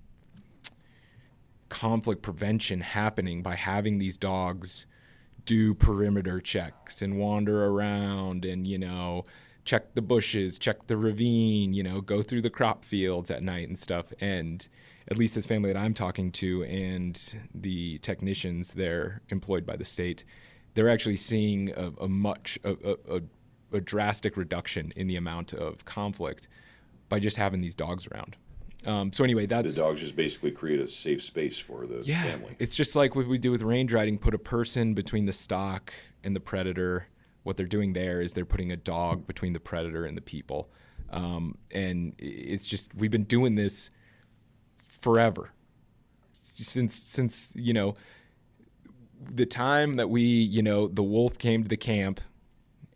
[1.80, 4.86] conflict prevention happening by having these dogs
[5.44, 9.24] do perimeter checks and wander around and, you know,
[9.64, 13.68] check the bushes, check the ravine, you know, go through the crop fields at night
[13.68, 14.12] and stuff.
[14.20, 14.66] And,
[15.08, 19.84] at least this family that I'm talking to and the technicians there employed by the
[19.84, 20.24] state,
[20.74, 22.76] they're actually seeing a, a much a,
[23.08, 23.20] a,
[23.72, 26.48] a, drastic reduction in the amount of conflict
[27.08, 28.36] by just having these dogs around.
[28.86, 32.22] Um, so anyway, that's the dogs just basically create a safe space for the yeah,
[32.22, 32.54] family.
[32.60, 35.92] It's just like what we do with range riding: put a person between the stock
[36.22, 37.08] and the predator.
[37.42, 40.70] What they're doing there is they're putting a dog between the predator and the people.
[41.10, 43.90] Um, and it's just we've been doing this
[44.88, 45.52] forever
[46.46, 47.94] since since you know
[49.20, 52.20] the time that we you know the wolf came to the camp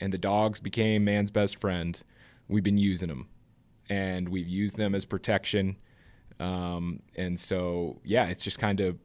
[0.00, 2.02] and the dogs became man's best friend
[2.48, 3.28] we've been using them
[3.90, 5.76] and we've used them as protection.
[6.38, 8.98] Um, and so yeah it's just kind of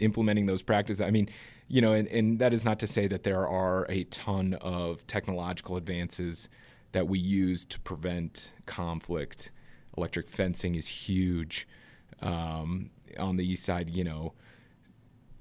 [0.00, 1.00] implementing those practices.
[1.00, 1.30] I mean
[1.68, 5.06] you know and, and that is not to say that there are a ton of
[5.06, 6.50] technological advances
[6.92, 9.50] that we use to prevent conflict.
[9.96, 11.66] Electric fencing is huge.
[12.22, 14.32] Um, on the east side, you know,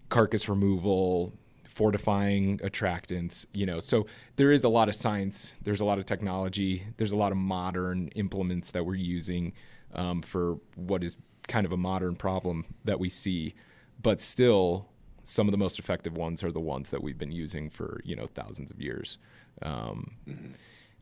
[0.09, 1.33] carcass removal,
[1.73, 3.79] fortifying attractants, you know.
[3.79, 4.05] So
[4.35, 7.37] there is a lot of science, there's a lot of technology, there's a lot of
[7.37, 9.53] modern implements that we're using
[9.93, 11.15] um, for what is
[11.47, 13.55] kind of a modern problem that we see.
[14.01, 14.87] But still,
[15.23, 18.15] some of the most effective ones are the ones that we've been using for, you
[18.15, 19.17] know, thousands of years.
[19.61, 20.51] Um, mm-hmm.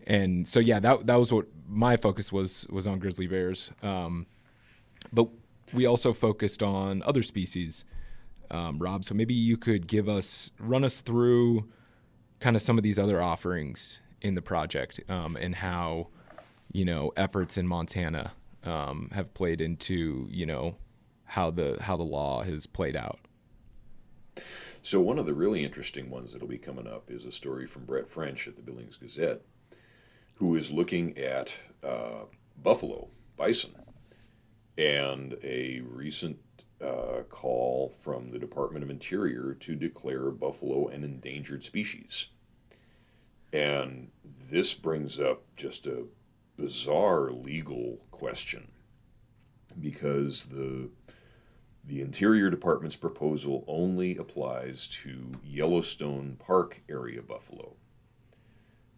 [0.07, 3.71] And so, yeah, that, that was what my focus was, was on grizzly bears.
[3.83, 4.25] Um,
[5.11, 5.27] but
[5.73, 7.83] we also focused on other species,
[8.51, 9.03] um, Rob.
[9.03, 11.67] So maybe you could give us, run us through
[12.39, 16.07] kind of some of these other offerings in the project um, and how,
[16.71, 18.33] you know, efforts in Montana
[18.63, 20.75] um, have played into, you know,
[21.25, 23.19] how the how the law has played out.
[24.81, 27.85] So one of the really interesting ones that'll be coming up is a story from
[27.85, 29.41] Brett French at the Billings Gazette,
[30.35, 32.25] who is looking at uh,
[32.61, 33.71] buffalo, bison,
[34.77, 36.37] and a recent
[36.83, 42.27] uh, call from the Department of Interior to declare buffalo an endangered species.
[43.53, 44.09] And
[44.49, 46.05] this brings up just a
[46.57, 48.71] bizarre legal question
[49.79, 50.89] because the
[51.83, 57.75] the Interior Department's proposal only applies to Yellowstone Park area buffalo.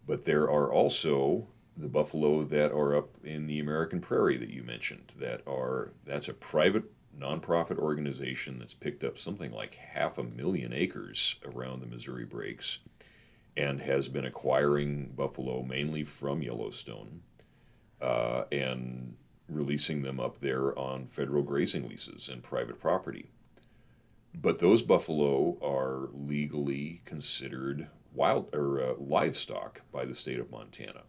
[0.06, 4.62] But there are also the buffalo that are up in the American Prairie that you
[4.62, 6.84] mentioned that are that's a private
[7.18, 12.80] nonprofit organization that's picked up something like half a million acres around the Missouri Breaks
[13.56, 17.22] and has been acquiring buffalo mainly from Yellowstone
[18.00, 19.16] uh, and
[19.48, 23.30] releasing them up there on federal grazing leases and private property.
[24.34, 31.02] But those buffalo are legally considered wild or uh, livestock by the state of Montana.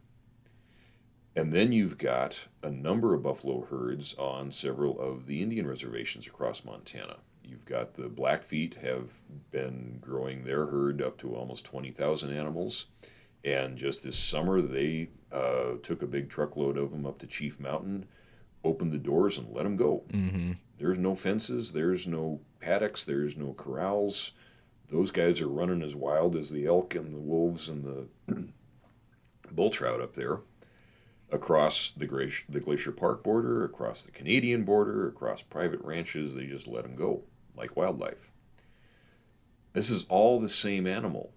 [1.36, 6.28] And then you've got a number of buffalo herds on several of the Indian reservations
[6.28, 7.18] across Montana.
[7.44, 9.12] You've got the Blackfeet have
[9.52, 12.88] been growing their herd up to almost 20,000 animals.
[13.44, 17.60] And just this summer, they uh, took a big truckload of them up to Chief
[17.60, 18.06] Mountain,
[18.64, 20.04] opened the doors, and let them go.
[20.10, 20.54] Mm-hmm.
[20.78, 24.32] There's no fences, there's no paddocks, there's no corrals.
[24.88, 28.48] those guys are running as wild as the elk and the wolves and the
[29.52, 30.40] bull trout up there
[31.32, 36.34] across the, Glacier, the Glacier Park border, across the Canadian border, across private ranches.
[36.34, 37.24] They just let them go
[37.56, 38.32] like wildlife.
[39.74, 41.34] This is all the same animal.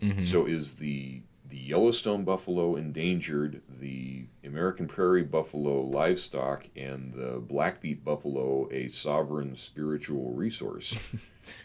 [0.00, 0.22] Mm-hmm.
[0.22, 1.22] So is the
[1.52, 9.54] the Yellowstone buffalo endangered, the American prairie buffalo livestock, and the Blackfeet buffalo a sovereign
[9.54, 10.96] spiritual resource,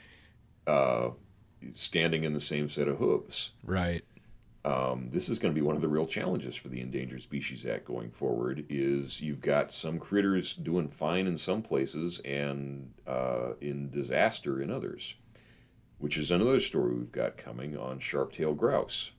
[0.68, 1.12] uh,
[1.72, 3.54] standing in the same set of hooves.
[3.64, 4.04] Right.
[4.68, 7.66] Um, this is going to be one of the real challenges for the Endangered Species
[7.66, 8.66] Act going forward.
[8.70, 14.70] Is you've got some critters doing fine in some places and uh, in disaster in
[14.70, 15.16] others,
[16.00, 19.12] which is another story we've got coming on sharp-tailed grouse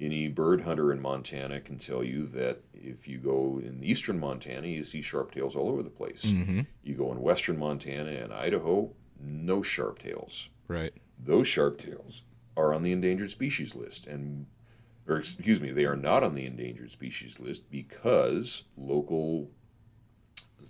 [0.00, 4.66] any bird hunter in Montana can tell you that if you go in eastern Montana,
[4.66, 6.26] you see sharptails all over the place.
[6.26, 6.60] Mm-hmm.
[6.82, 8.90] You go in western Montana and Idaho,
[9.20, 10.48] no sharptails.
[10.68, 10.92] Right.
[11.18, 12.22] Those sharptails
[12.56, 14.46] are on the endangered species list, and
[15.08, 19.50] or excuse me, they are not on the endangered species list because local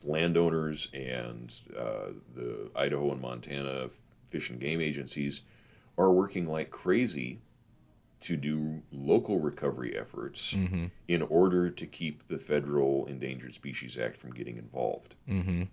[0.03, 3.89] landowners and uh, the Idaho and Montana
[4.31, 5.43] fish and game agencies
[5.99, 7.41] are working like crazy
[8.19, 10.87] to do local recovery efforts mm-hmm.
[11.09, 15.15] in order to keep the federal Endangered Species Act from getting involved.
[15.29, 15.65] Mm-hmm.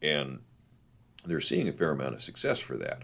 [0.00, 0.40] And
[1.24, 3.02] they're seeing a fair amount of success for that.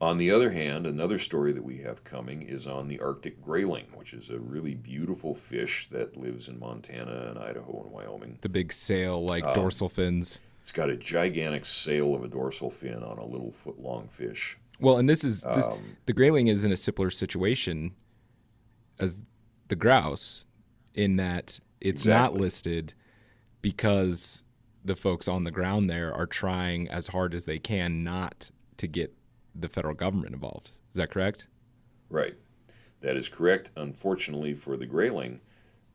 [0.00, 3.86] On the other hand, another story that we have coming is on the Arctic grayling,
[3.94, 8.38] which is a really beautiful fish that lives in Montana and Idaho and Wyoming.
[8.40, 10.38] The big sail like um, dorsal fins.
[10.60, 14.56] It's got a gigantic sail of a dorsal fin on a little foot long fish.
[14.78, 17.96] Well, and this is this, um, the grayling is in a similar situation
[19.00, 19.16] as
[19.66, 20.44] the grouse
[20.94, 22.38] in that it's exactly.
[22.38, 22.94] not listed
[23.62, 24.44] because
[24.84, 28.86] the folks on the ground there are trying as hard as they can not to
[28.86, 29.12] get
[29.60, 30.70] the federal government involved.
[30.90, 31.48] Is that correct?
[32.08, 32.34] Right.
[33.00, 33.70] That is correct.
[33.76, 35.40] Unfortunately for the grayling,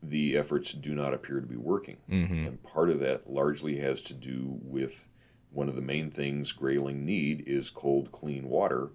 [0.02, 1.96] the efforts do not appear to be working.
[2.10, 2.46] Mm-hmm.
[2.46, 5.06] And part of that largely has to do with
[5.50, 8.90] one of the main things grayling need is cold, clean water,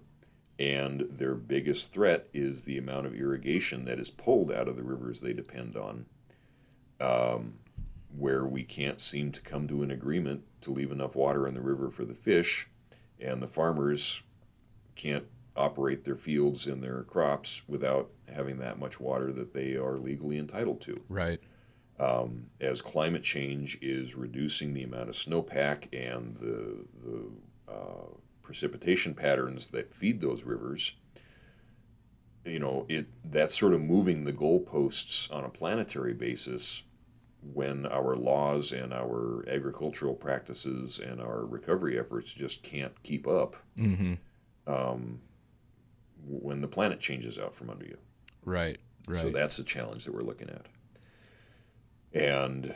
[0.58, 4.82] and their biggest threat is the amount of irrigation that is pulled out of the
[4.82, 6.04] rivers they depend on,
[7.00, 7.54] um,
[8.14, 11.62] where we can't seem to come to an agreement to leave enough water in the
[11.62, 12.68] river for the fish,
[13.18, 14.22] and the farmers
[15.00, 15.26] can't
[15.56, 20.38] operate their fields and their crops without having that much water that they are legally
[20.38, 21.00] entitled to.
[21.08, 21.40] Right
[22.00, 28.06] um, as climate change is reducing the amount of snowpack and the, the uh,
[28.42, 30.96] precipitation patterns that feed those rivers,
[32.44, 36.84] you know, it that's sort of moving the goalposts on a planetary basis
[37.52, 43.56] when our laws and our agricultural practices and our recovery efforts just can't keep up
[43.78, 44.14] mm-hmm.
[44.70, 45.20] Um,
[46.26, 47.98] when the planet changes out from under you.
[48.44, 49.20] Right, right.
[49.20, 50.66] So that's the challenge that we're looking at.
[52.12, 52.74] And,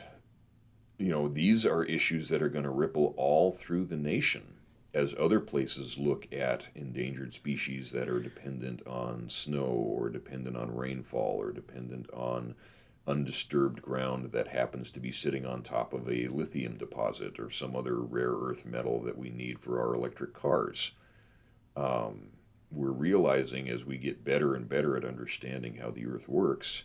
[0.97, 4.55] you know, these are issues that are going to ripple all through the nation
[4.93, 10.73] as other places look at endangered species that are dependent on snow or dependent on
[10.73, 12.55] rainfall or dependent on
[13.05, 17.75] undisturbed ground that happens to be sitting on top of a lithium deposit or some
[17.75, 20.93] other rare earth metal that we need for our electric cars.
[21.75, 22.29] Um,
[22.71, 26.83] we're realizing as we get better and better at understanding how the earth works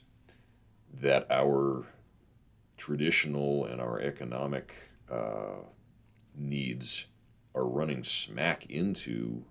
[1.01, 1.87] that our
[2.77, 4.75] traditional and our economic
[5.11, 5.63] uh,
[6.35, 7.07] needs
[7.55, 9.45] are running smack into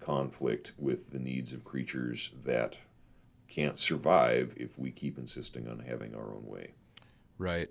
[0.00, 2.76] conflict with the needs of creatures that
[3.48, 6.72] can't survive if we keep insisting on having our own way.
[7.38, 7.70] Right.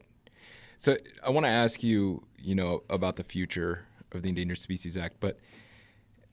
[0.78, 4.98] So I want to ask you, you know, about the future of the Endangered Species
[4.98, 5.40] Act, but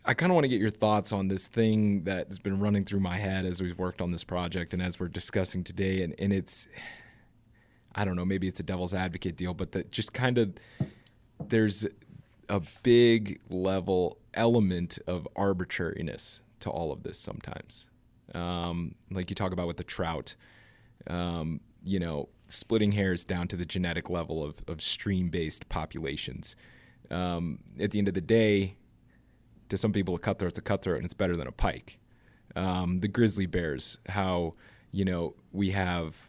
[0.04, 2.84] I kind of want to get your thoughts on this thing that has been running
[2.84, 6.14] through my head as we've worked on this project and as we're discussing today, and,
[6.18, 6.66] and it's
[7.94, 10.54] I don't know, maybe it's a devil's advocate deal, but that just kind of
[11.38, 11.86] there's
[12.48, 17.88] a big level element of arbitrariness to all of this sometimes.
[18.34, 20.36] Um, like you talk about with the trout,
[21.08, 26.56] um, you know, splitting hairs down to the genetic level of, of stream based populations.
[27.10, 28.76] Um, at the end of the day,
[29.70, 31.98] to some people, a cutthroat's a cutthroat and it's better than a pike.
[32.54, 34.54] Um, the grizzly bears, how,
[34.92, 36.28] you know, we have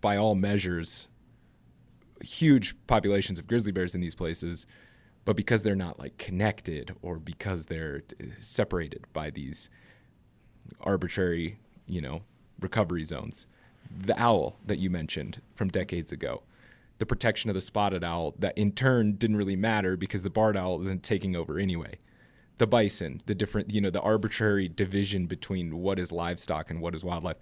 [0.00, 1.08] by all measures,
[2.22, 4.66] huge populations of grizzly bears in these places,
[5.24, 8.02] but because they're not like connected or because they're
[8.40, 9.70] separated by these
[10.80, 12.22] arbitrary, you know,
[12.60, 13.46] recovery zones.
[13.94, 16.42] The owl that you mentioned from decades ago,
[16.98, 20.56] the protection of the spotted owl that in turn didn't really matter because the barred
[20.56, 21.98] owl isn't taking over anyway.
[22.62, 26.94] The bison, the different, you know, the arbitrary division between what is livestock and what
[26.94, 27.38] is wildlife.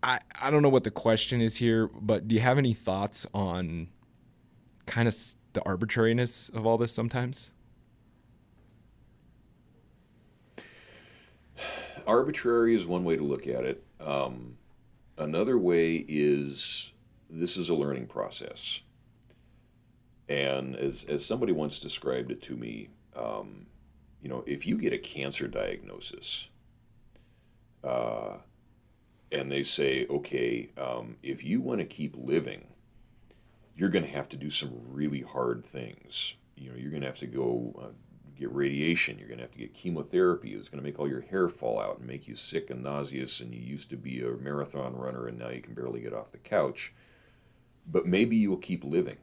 [0.00, 3.26] I, I don't know what the question is here, but do you have any thoughts
[3.34, 3.88] on
[4.86, 5.16] kind of
[5.54, 7.50] the arbitrariness of all this sometimes?
[12.06, 13.82] Arbitrary is one way to look at it.
[13.98, 14.56] Um,
[15.18, 16.92] another way is
[17.28, 18.82] this is a learning process.
[20.28, 23.66] And as, as somebody once described it to me, um,
[24.22, 26.48] you know, if you get a cancer diagnosis,
[27.82, 28.36] uh,
[29.32, 32.68] and they say, okay, um, if you want to keep living,
[33.74, 36.36] you're going to have to do some really hard things.
[36.54, 37.88] You know, you're going to have to go uh,
[38.38, 39.18] get radiation.
[39.18, 40.52] You're going to have to get chemotherapy.
[40.52, 43.40] It's going to make all your hair fall out and make you sick and nauseous.
[43.40, 46.30] And you used to be a marathon runner, and now you can barely get off
[46.30, 46.92] the couch.
[47.86, 49.18] But maybe you'll keep living,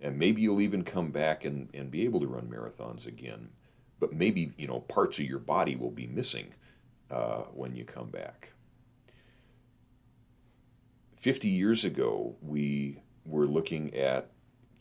[0.00, 3.48] and maybe you'll even come back and, and be able to run marathons again.
[4.02, 6.54] But maybe you know parts of your body will be missing
[7.08, 8.52] uh, when you come back.
[11.18, 14.32] 50 years ago, we were looking at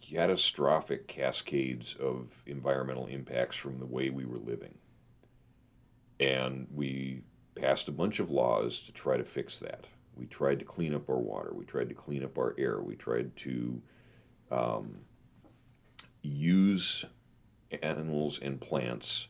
[0.02, 4.80] catastrophic cascades of environmental impacts from the way we were living.
[6.20, 7.22] And we
[7.54, 9.86] passed a bunch of laws to try to fix that.
[10.16, 11.52] We tried to clean up our water.
[11.54, 12.82] We tried to clean up our air.
[12.82, 13.84] We tried to
[14.50, 15.02] um,
[16.24, 17.06] use
[17.82, 19.28] animals and plants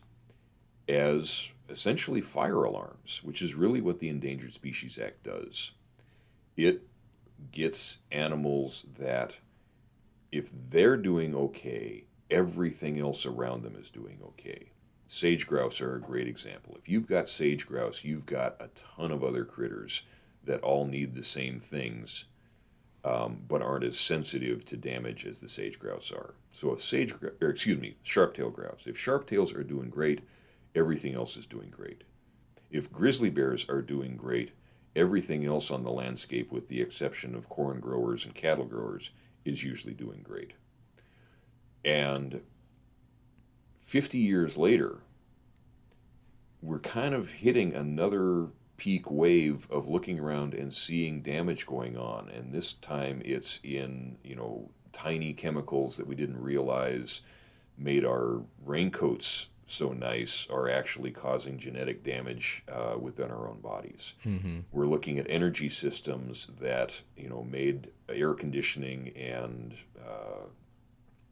[0.88, 5.72] as essentially fire alarms, which is really what the Endangered Species Act does.
[6.56, 6.82] It
[7.50, 9.36] gets animals that,
[10.30, 14.72] if they're doing okay, everything else around them is doing okay.
[15.06, 16.76] Sage grouse are a great example.
[16.78, 20.02] If you've got sage grouse, you've got a ton of other critters
[20.44, 22.24] that all need the same things,
[23.04, 26.34] um, but aren't as sensitive to damage as the sage grouse are.
[26.52, 30.20] So if sage, or excuse me, sharp-tail grouse, if sharp-tails are doing great,
[30.74, 32.04] everything else is doing great.
[32.70, 34.52] If grizzly bears are doing great,
[34.94, 39.10] Everything else on the landscape, with the exception of corn growers and cattle growers,
[39.44, 40.52] is usually doing great.
[41.84, 42.42] And
[43.78, 45.00] 50 years later,
[46.60, 48.48] we're kind of hitting another
[48.82, 52.28] peak wave of looking around and seeing damage going on.
[52.30, 57.20] And this time it's in, you know, tiny chemicals that we didn't realize
[57.78, 64.14] made our raincoats so nice are actually causing genetic damage uh, within our own bodies.
[64.24, 64.58] Mm-hmm.
[64.72, 70.48] We're looking at energy systems that you know made air conditioning and uh,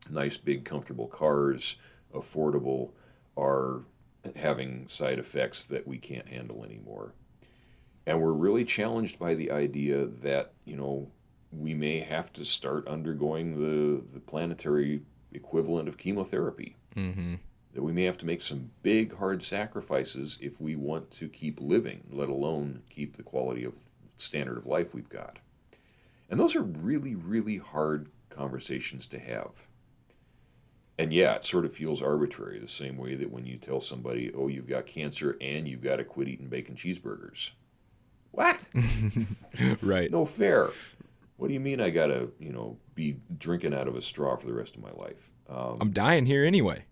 [0.09, 1.79] nice big comfortable cars
[2.15, 2.93] affordable
[3.37, 3.81] are
[4.37, 7.13] having side effects that we can't handle anymore.
[8.07, 11.11] And we're really challenged by the idea that you know
[11.53, 16.77] we may have to start undergoing the the planetary equivalent of chemotherapy.
[16.97, 17.37] Mm-hmm
[17.73, 21.61] that we may have to make some big, hard sacrifices if we want to keep
[21.61, 23.75] living, let alone keep the quality of
[24.17, 25.39] standard of life we've got.
[26.29, 29.67] And those are really, really hard conversations to have.
[30.99, 34.31] And yeah, it sort of feels arbitrary, the same way that when you tell somebody,
[34.35, 37.53] oh, you've got cancer and you've got to quit eating bacon cheeseburgers.
[38.33, 38.67] What?
[39.83, 40.11] right.
[40.11, 40.71] No fair.
[41.37, 44.37] What do you mean I got to, you know, be drinking out of a straw
[44.37, 45.31] for the rest of my life?
[45.49, 46.85] Um, I'm dying here anyway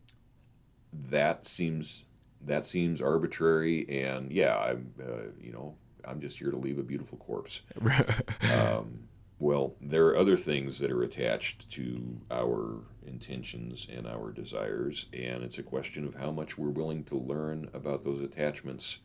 [0.93, 2.05] that seems
[2.41, 5.75] that seems arbitrary and yeah i'm uh, you know
[6.05, 7.63] i'm just here to leave a beautiful corpse
[8.43, 9.09] um,
[9.39, 15.43] well there are other things that are attached to our intentions and our desires and
[15.43, 18.99] it's a question of how much we're willing to learn about those attachments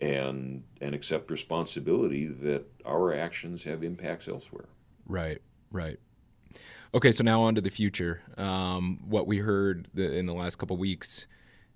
[0.00, 4.68] and and accept responsibility that our actions have impacts elsewhere
[5.06, 5.40] right
[5.70, 5.98] right
[6.96, 8.22] Okay, so now on to the future.
[8.38, 11.26] Um, what we heard the, in the last couple weeks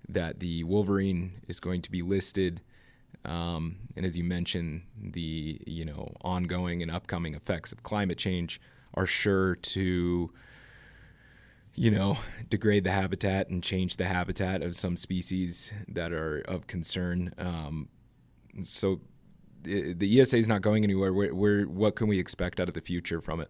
[0.09, 2.61] that the Wolverine is going to be listed,
[3.23, 8.59] um, and as you mentioned, the you know ongoing and upcoming effects of climate change
[8.95, 10.31] are sure to
[11.75, 12.17] you know
[12.49, 17.31] degrade the habitat and change the habitat of some species that are of concern.
[17.37, 17.89] Um,
[18.61, 19.01] so
[19.63, 21.13] the, the ESA is not going anywhere.
[21.13, 23.49] Where, where what can we expect out of the future from it?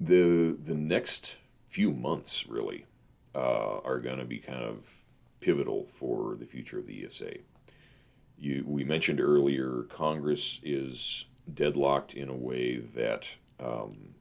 [0.00, 1.36] the the next
[1.68, 2.86] few months really
[3.34, 5.02] uh, are going to be kind of
[5.40, 7.34] pivotal for the future of the ESA.
[8.38, 13.28] You, we mentioned earlier, Congress is deadlocked in a way that
[13.60, 14.14] um,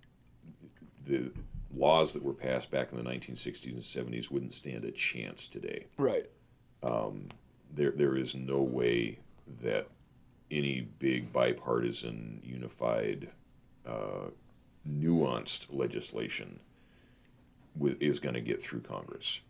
[1.06, 1.32] the
[1.76, 5.86] laws that were passed back in the 1960s and 70s wouldn't stand a chance today.
[5.98, 6.26] Right.
[6.82, 7.30] Um,
[7.74, 9.20] there, there is no way
[9.62, 9.88] that
[10.50, 13.30] any big bipartisan unified
[13.86, 14.30] uh,
[14.88, 16.60] nuanced legislation
[18.00, 19.42] is going to get through Congress.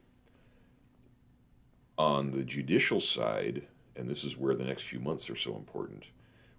[1.98, 6.12] On the judicial side, and this is where the next few months are so important,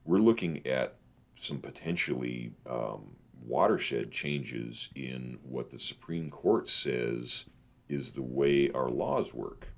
[0.05, 0.97] we're looking at
[1.35, 3.15] some potentially um,
[3.47, 7.45] watershed changes in what the Supreme Court says
[7.89, 9.69] is the way our laws work.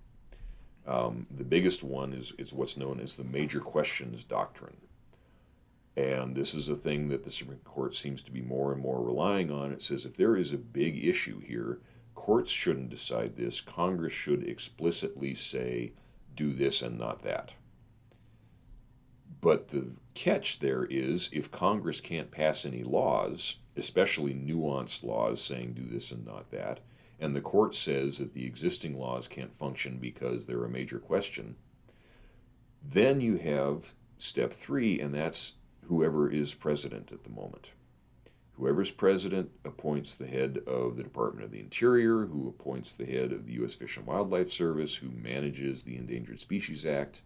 [0.87, 4.77] Um, the biggest one is, is what's known as the major questions doctrine.
[5.97, 9.03] And this is a thing that the Supreme Court seems to be more and more
[9.03, 9.73] relying on.
[9.73, 11.81] It says if there is a big issue here,
[12.15, 13.61] courts shouldn't decide this.
[13.61, 15.93] Congress should explicitly say,
[16.35, 17.53] do this and not that.
[19.41, 25.73] But the catch there is if Congress can't pass any laws, especially nuanced laws saying
[25.73, 26.81] do this and not that,
[27.21, 31.57] and the court says that the existing laws can't function because they're a major question,
[32.83, 35.55] then you have step three, and that's
[35.87, 37.73] whoever is president at the moment.
[38.53, 43.33] Whoever's president appoints the head of the Department of the Interior, who appoints the head
[43.33, 43.75] of the U.S.
[43.75, 47.23] Fish and Wildlife Service, who manages the Endangered Species Act.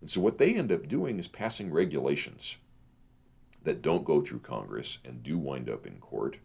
[0.00, 2.58] And so what they end up doing is passing regulations
[3.62, 6.38] that don't go through Congress and do wind up in court.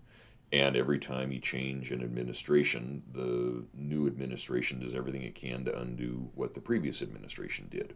[0.51, 5.79] And every time you change an administration, the new administration does everything it can to
[5.79, 7.93] undo what the previous administration did.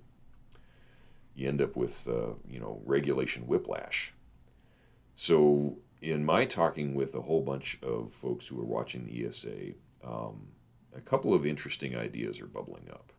[1.36, 4.14] You end up with, uh, you know, regulation whiplash.
[5.16, 9.74] So, in my talking with a whole bunch of folks who are watching the ESA,
[10.04, 10.48] um,
[10.96, 13.12] a couple of interesting ideas are bubbling up.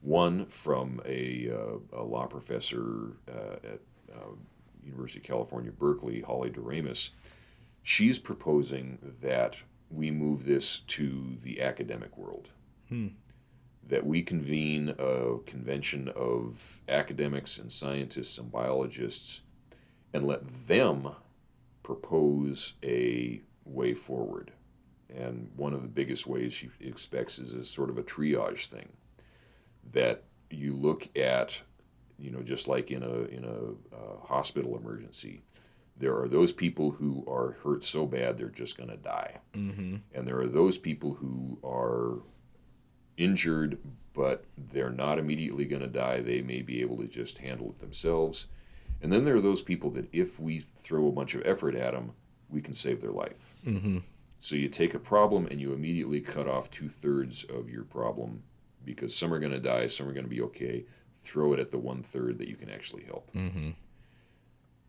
[0.00, 3.80] One from a, uh, a law professor uh, at
[4.14, 4.34] uh,
[4.82, 7.10] University of California, Berkeley, Holly Doremus,
[7.82, 12.50] she's proposing that we move this to the academic world.
[12.88, 13.08] Hmm.
[13.88, 19.42] That we convene a convention of academics and scientists and biologists
[20.14, 21.08] and let them
[21.82, 24.52] propose a way forward.
[25.14, 28.88] And one of the biggest ways she expects is a sort of a triage thing
[29.92, 31.60] that you look at
[32.22, 35.42] you know, just like in a in a uh, hospital emergency,
[36.02, 39.96] there are those people who are hurt so bad they're just going to die, mm-hmm.
[40.14, 42.18] and there are those people who are
[43.16, 43.78] injured
[44.14, 46.20] but they're not immediately going to die.
[46.20, 48.46] They may be able to just handle it themselves,
[49.00, 51.92] and then there are those people that if we throw a bunch of effort at
[51.92, 52.12] them,
[52.50, 53.54] we can save their life.
[53.66, 53.98] Mm-hmm.
[54.38, 58.42] So you take a problem and you immediately cut off two thirds of your problem
[58.84, 60.84] because some are going to die, some are going to be okay
[61.22, 63.32] throw it at the one third that you can actually help.
[63.32, 63.70] Mm-hmm.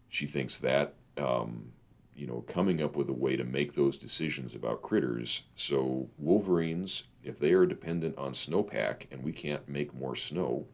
[0.09, 1.71] She thinks that, um,
[2.15, 5.43] you know, coming up with a way to make those decisions about critters.
[5.55, 10.67] So wolverines, if they are dependent on snowpack and we can't make more snow,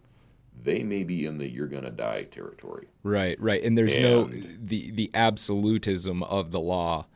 [0.61, 2.87] they may be in the you're gonna die territory.
[3.03, 3.63] Right, right.
[3.63, 7.07] And there's and, no the the absolutism of the law.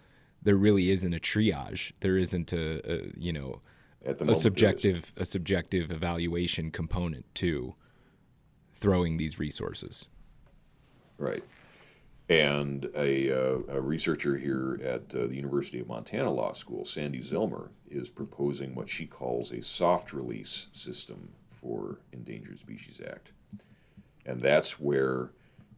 [0.41, 1.93] There really isn't a triage.
[2.01, 3.61] There isn't a, a you know
[4.05, 7.75] a subjective a subjective evaluation component to
[8.73, 10.07] throwing these resources.
[11.17, 11.43] Right.
[12.33, 17.21] And a, uh, a researcher here at uh, the University of Montana Law School, Sandy
[17.21, 23.33] Zellmer, is proposing what she calls a soft release system for Endangered Species Act.
[24.25, 25.29] And that's where,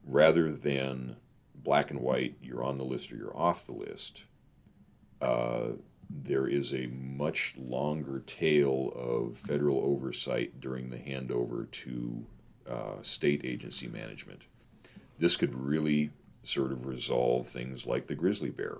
[0.05, 1.17] rather than
[1.55, 4.23] black and white, you're on the list or you're off the list,
[5.21, 5.71] uh,
[6.09, 12.23] there is a much longer tail of federal oversight during the handover to
[12.69, 14.43] uh, state agency management.
[15.17, 16.11] This could really
[16.47, 18.77] sort of resolve things like the grizzly bear,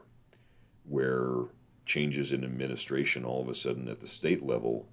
[0.84, 1.45] where
[1.86, 4.88] changes in administration all of a sudden at the state level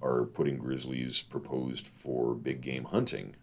[0.00, 3.34] are putting grizzlies proposed for big game hunting.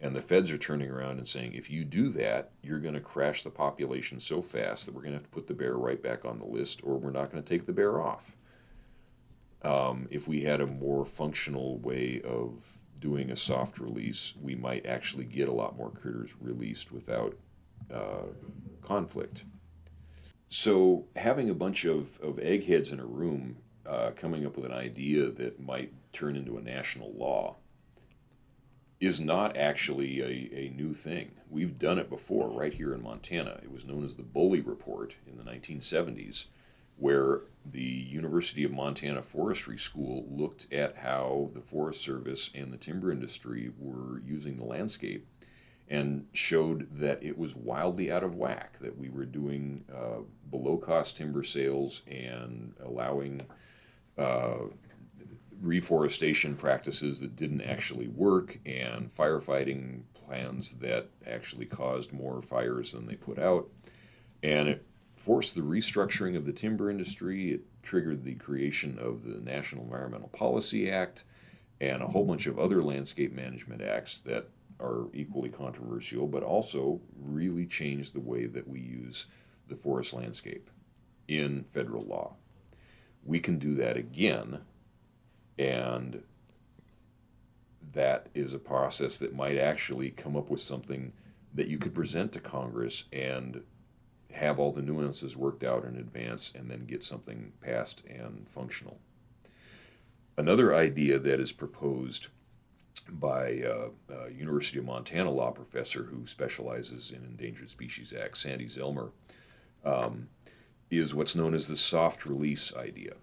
[0.00, 3.00] And the feds are turning around and saying, if you do that, you're going to
[3.00, 6.02] crash the population so fast that we're going to have to put the bear right
[6.02, 8.36] back on the list, or we're not going to take the bear off.
[9.62, 14.84] Um, if we had a more functional way of doing a soft release, we might
[14.84, 17.34] actually get a lot more critters released without
[17.92, 18.26] uh,
[18.82, 19.44] conflict.
[20.48, 23.56] So, having a bunch of, of eggheads in a room
[23.86, 27.56] uh, coming up with an idea that might turn into a national law
[29.00, 31.32] is not actually a, a new thing.
[31.50, 33.60] We've done it before right here in Montana.
[33.62, 36.46] It was known as the Bolle Report in the 1970s,
[36.96, 42.76] where the University of Montana Forestry School looked at how the Forest Service and the
[42.76, 45.26] timber industry were using the landscape
[45.88, 50.76] and showed that it was wildly out of whack, that we were doing uh, below
[50.76, 53.40] cost timber sales and allowing
[54.16, 54.56] uh,
[55.60, 63.06] reforestation practices that didn't actually work and firefighting plans that actually caused more fires than
[63.06, 63.68] they put out.
[64.42, 67.52] And it forced the restructuring of the timber industry.
[67.52, 71.24] It triggered the creation of the National Environmental Policy Act
[71.80, 74.48] and a whole bunch of other landscape management acts that
[74.84, 79.26] are equally controversial, but also really changed the way that we use
[79.68, 80.70] the forest landscape
[81.26, 82.34] in federal law.
[83.24, 84.60] We can do that again,
[85.58, 86.22] and
[87.92, 91.12] that is a process that might actually come up with something
[91.54, 93.62] that you could present to Congress and
[94.32, 98.98] have all the nuances worked out in advance and then get something passed and functional.
[100.36, 102.28] Another idea that is proposed
[103.12, 108.66] by uh, a University of Montana law professor who specializes in Endangered Species Act, Sandy
[108.66, 109.10] Zellmer,
[109.84, 110.28] um,
[110.90, 113.14] is what's known as the soft release idea.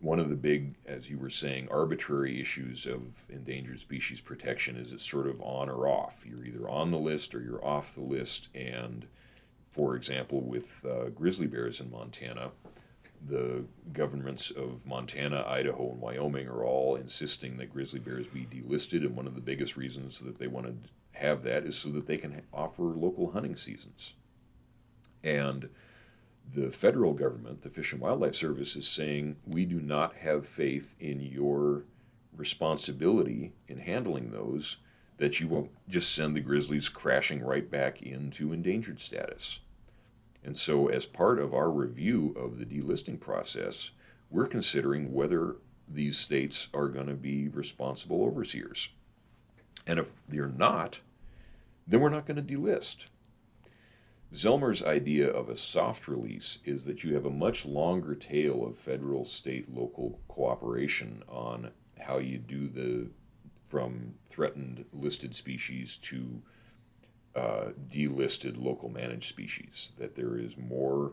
[0.00, 4.92] One of the big, as you were saying, arbitrary issues of endangered species protection is
[4.92, 6.24] it's sort of on or off.
[6.24, 8.48] You're either on the list or you're off the list.
[8.54, 9.06] And
[9.72, 12.52] for example, with uh, grizzly bears in Montana,
[13.26, 19.04] the governments of Montana, Idaho, and Wyoming are all insisting that grizzly bears be delisted.
[19.04, 20.74] And one of the biggest reasons that they want to
[21.18, 24.14] have that is so that they can offer local hunting seasons.
[25.24, 25.68] And
[26.54, 30.94] the federal government, the Fish and Wildlife Service, is saying we do not have faith
[31.00, 31.84] in your
[32.36, 34.76] responsibility in handling those,
[35.18, 39.60] that you won't just send the grizzlies crashing right back into endangered status.
[40.48, 43.90] And so, as part of our review of the delisting process,
[44.30, 48.88] we're considering whether these states are going to be responsible overseers.
[49.86, 51.00] And if they're not,
[51.86, 53.10] then we're not going to delist.
[54.32, 58.78] Zellmer's idea of a soft release is that you have a much longer tail of
[58.78, 63.10] federal, state, local cooperation on how you do the
[63.66, 66.40] from threatened listed species to
[67.34, 69.92] uh, delisted local managed species.
[69.98, 71.12] That there is more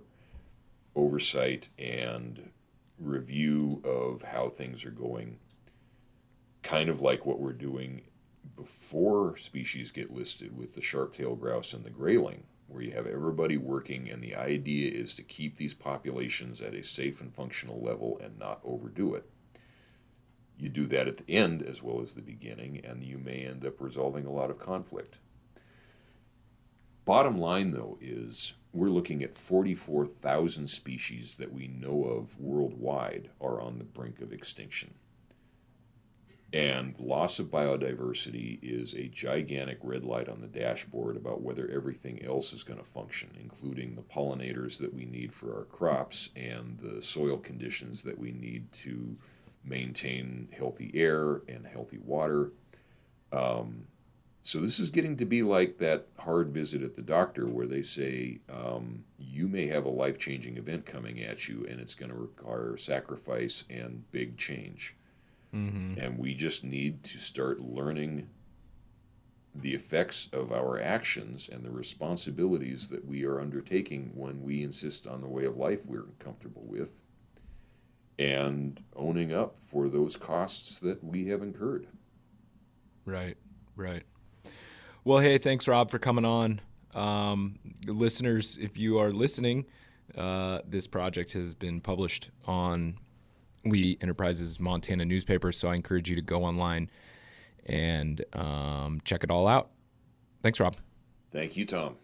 [0.96, 2.52] oversight and
[2.98, 5.38] review of how things are going,
[6.64, 8.02] kind of like what we're doing
[8.56, 13.58] before species get listed with the sharp-tailed grouse and the grayling where you have everybody
[13.58, 18.20] working, and the idea is to keep these populations at a safe and functional level
[18.24, 19.30] and not overdo it.
[20.58, 23.66] You do that at the end as well as the beginning, and you may end
[23.66, 25.20] up resolving a lot of conflict.
[27.06, 33.62] Bottom line, though, is we're looking at 44,000 species that we know of worldwide are
[33.62, 34.96] on the brink of extinction.
[36.52, 42.24] And loss of biodiversity is a gigantic red light on the dashboard about whether everything
[42.26, 46.80] else is going to function, including the pollinators that we need for our crops and
[46.80, 49.16] the soil conditions that we need to
[49.64, 52.52] maintain healthy air and healthy water.
[53.32, 53.86] Um,
[54.46, 57.82] so this is getting to be like that hard visit at the doctor where they
[57.82, 62.16] say um, you may have a life-changing event coming at you and it's going to
[62.16, 64.94] require sacrifice and big change.
[65.52, 66.00] Mm-hmm.
[66.00, 68.30] And we just need to start learning
[69.56, 75.08] the effects of our actions and the responsibilities that we are undertaking when we insist
[75.08, 77.02] on the way of life we're comfortable with
[78.20, 81.88] and owning up for those costs that we have incurred.
[83.06, 83.38] Right,
[83.76, 84.04] right.
[85.08, 86.62] Well, hey, thanks, Rob, for coming on.
[86.96, 89.68] Um, listeners, if you are listening,
[90.18, 92.98] uh, this project has been published on
[93.66, 95.52] Lee Enterprises Montana newspaper.
[95.52, 96.90] So I encourage you to go online
[97.68, 99.70] and um, check it all out.
[100.42, 100.76] Thanks, Rob.
[101.32, 101.98] Thank you, Tom.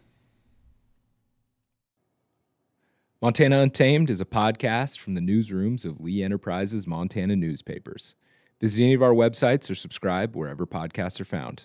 [3.20, 8.14] Montana Untamed is a podcast from the newsrooms of Lee Enterprises Montana newspapers.
[8.60, 11.64] Visit any of our websites or subscribe wherever podcasts are found.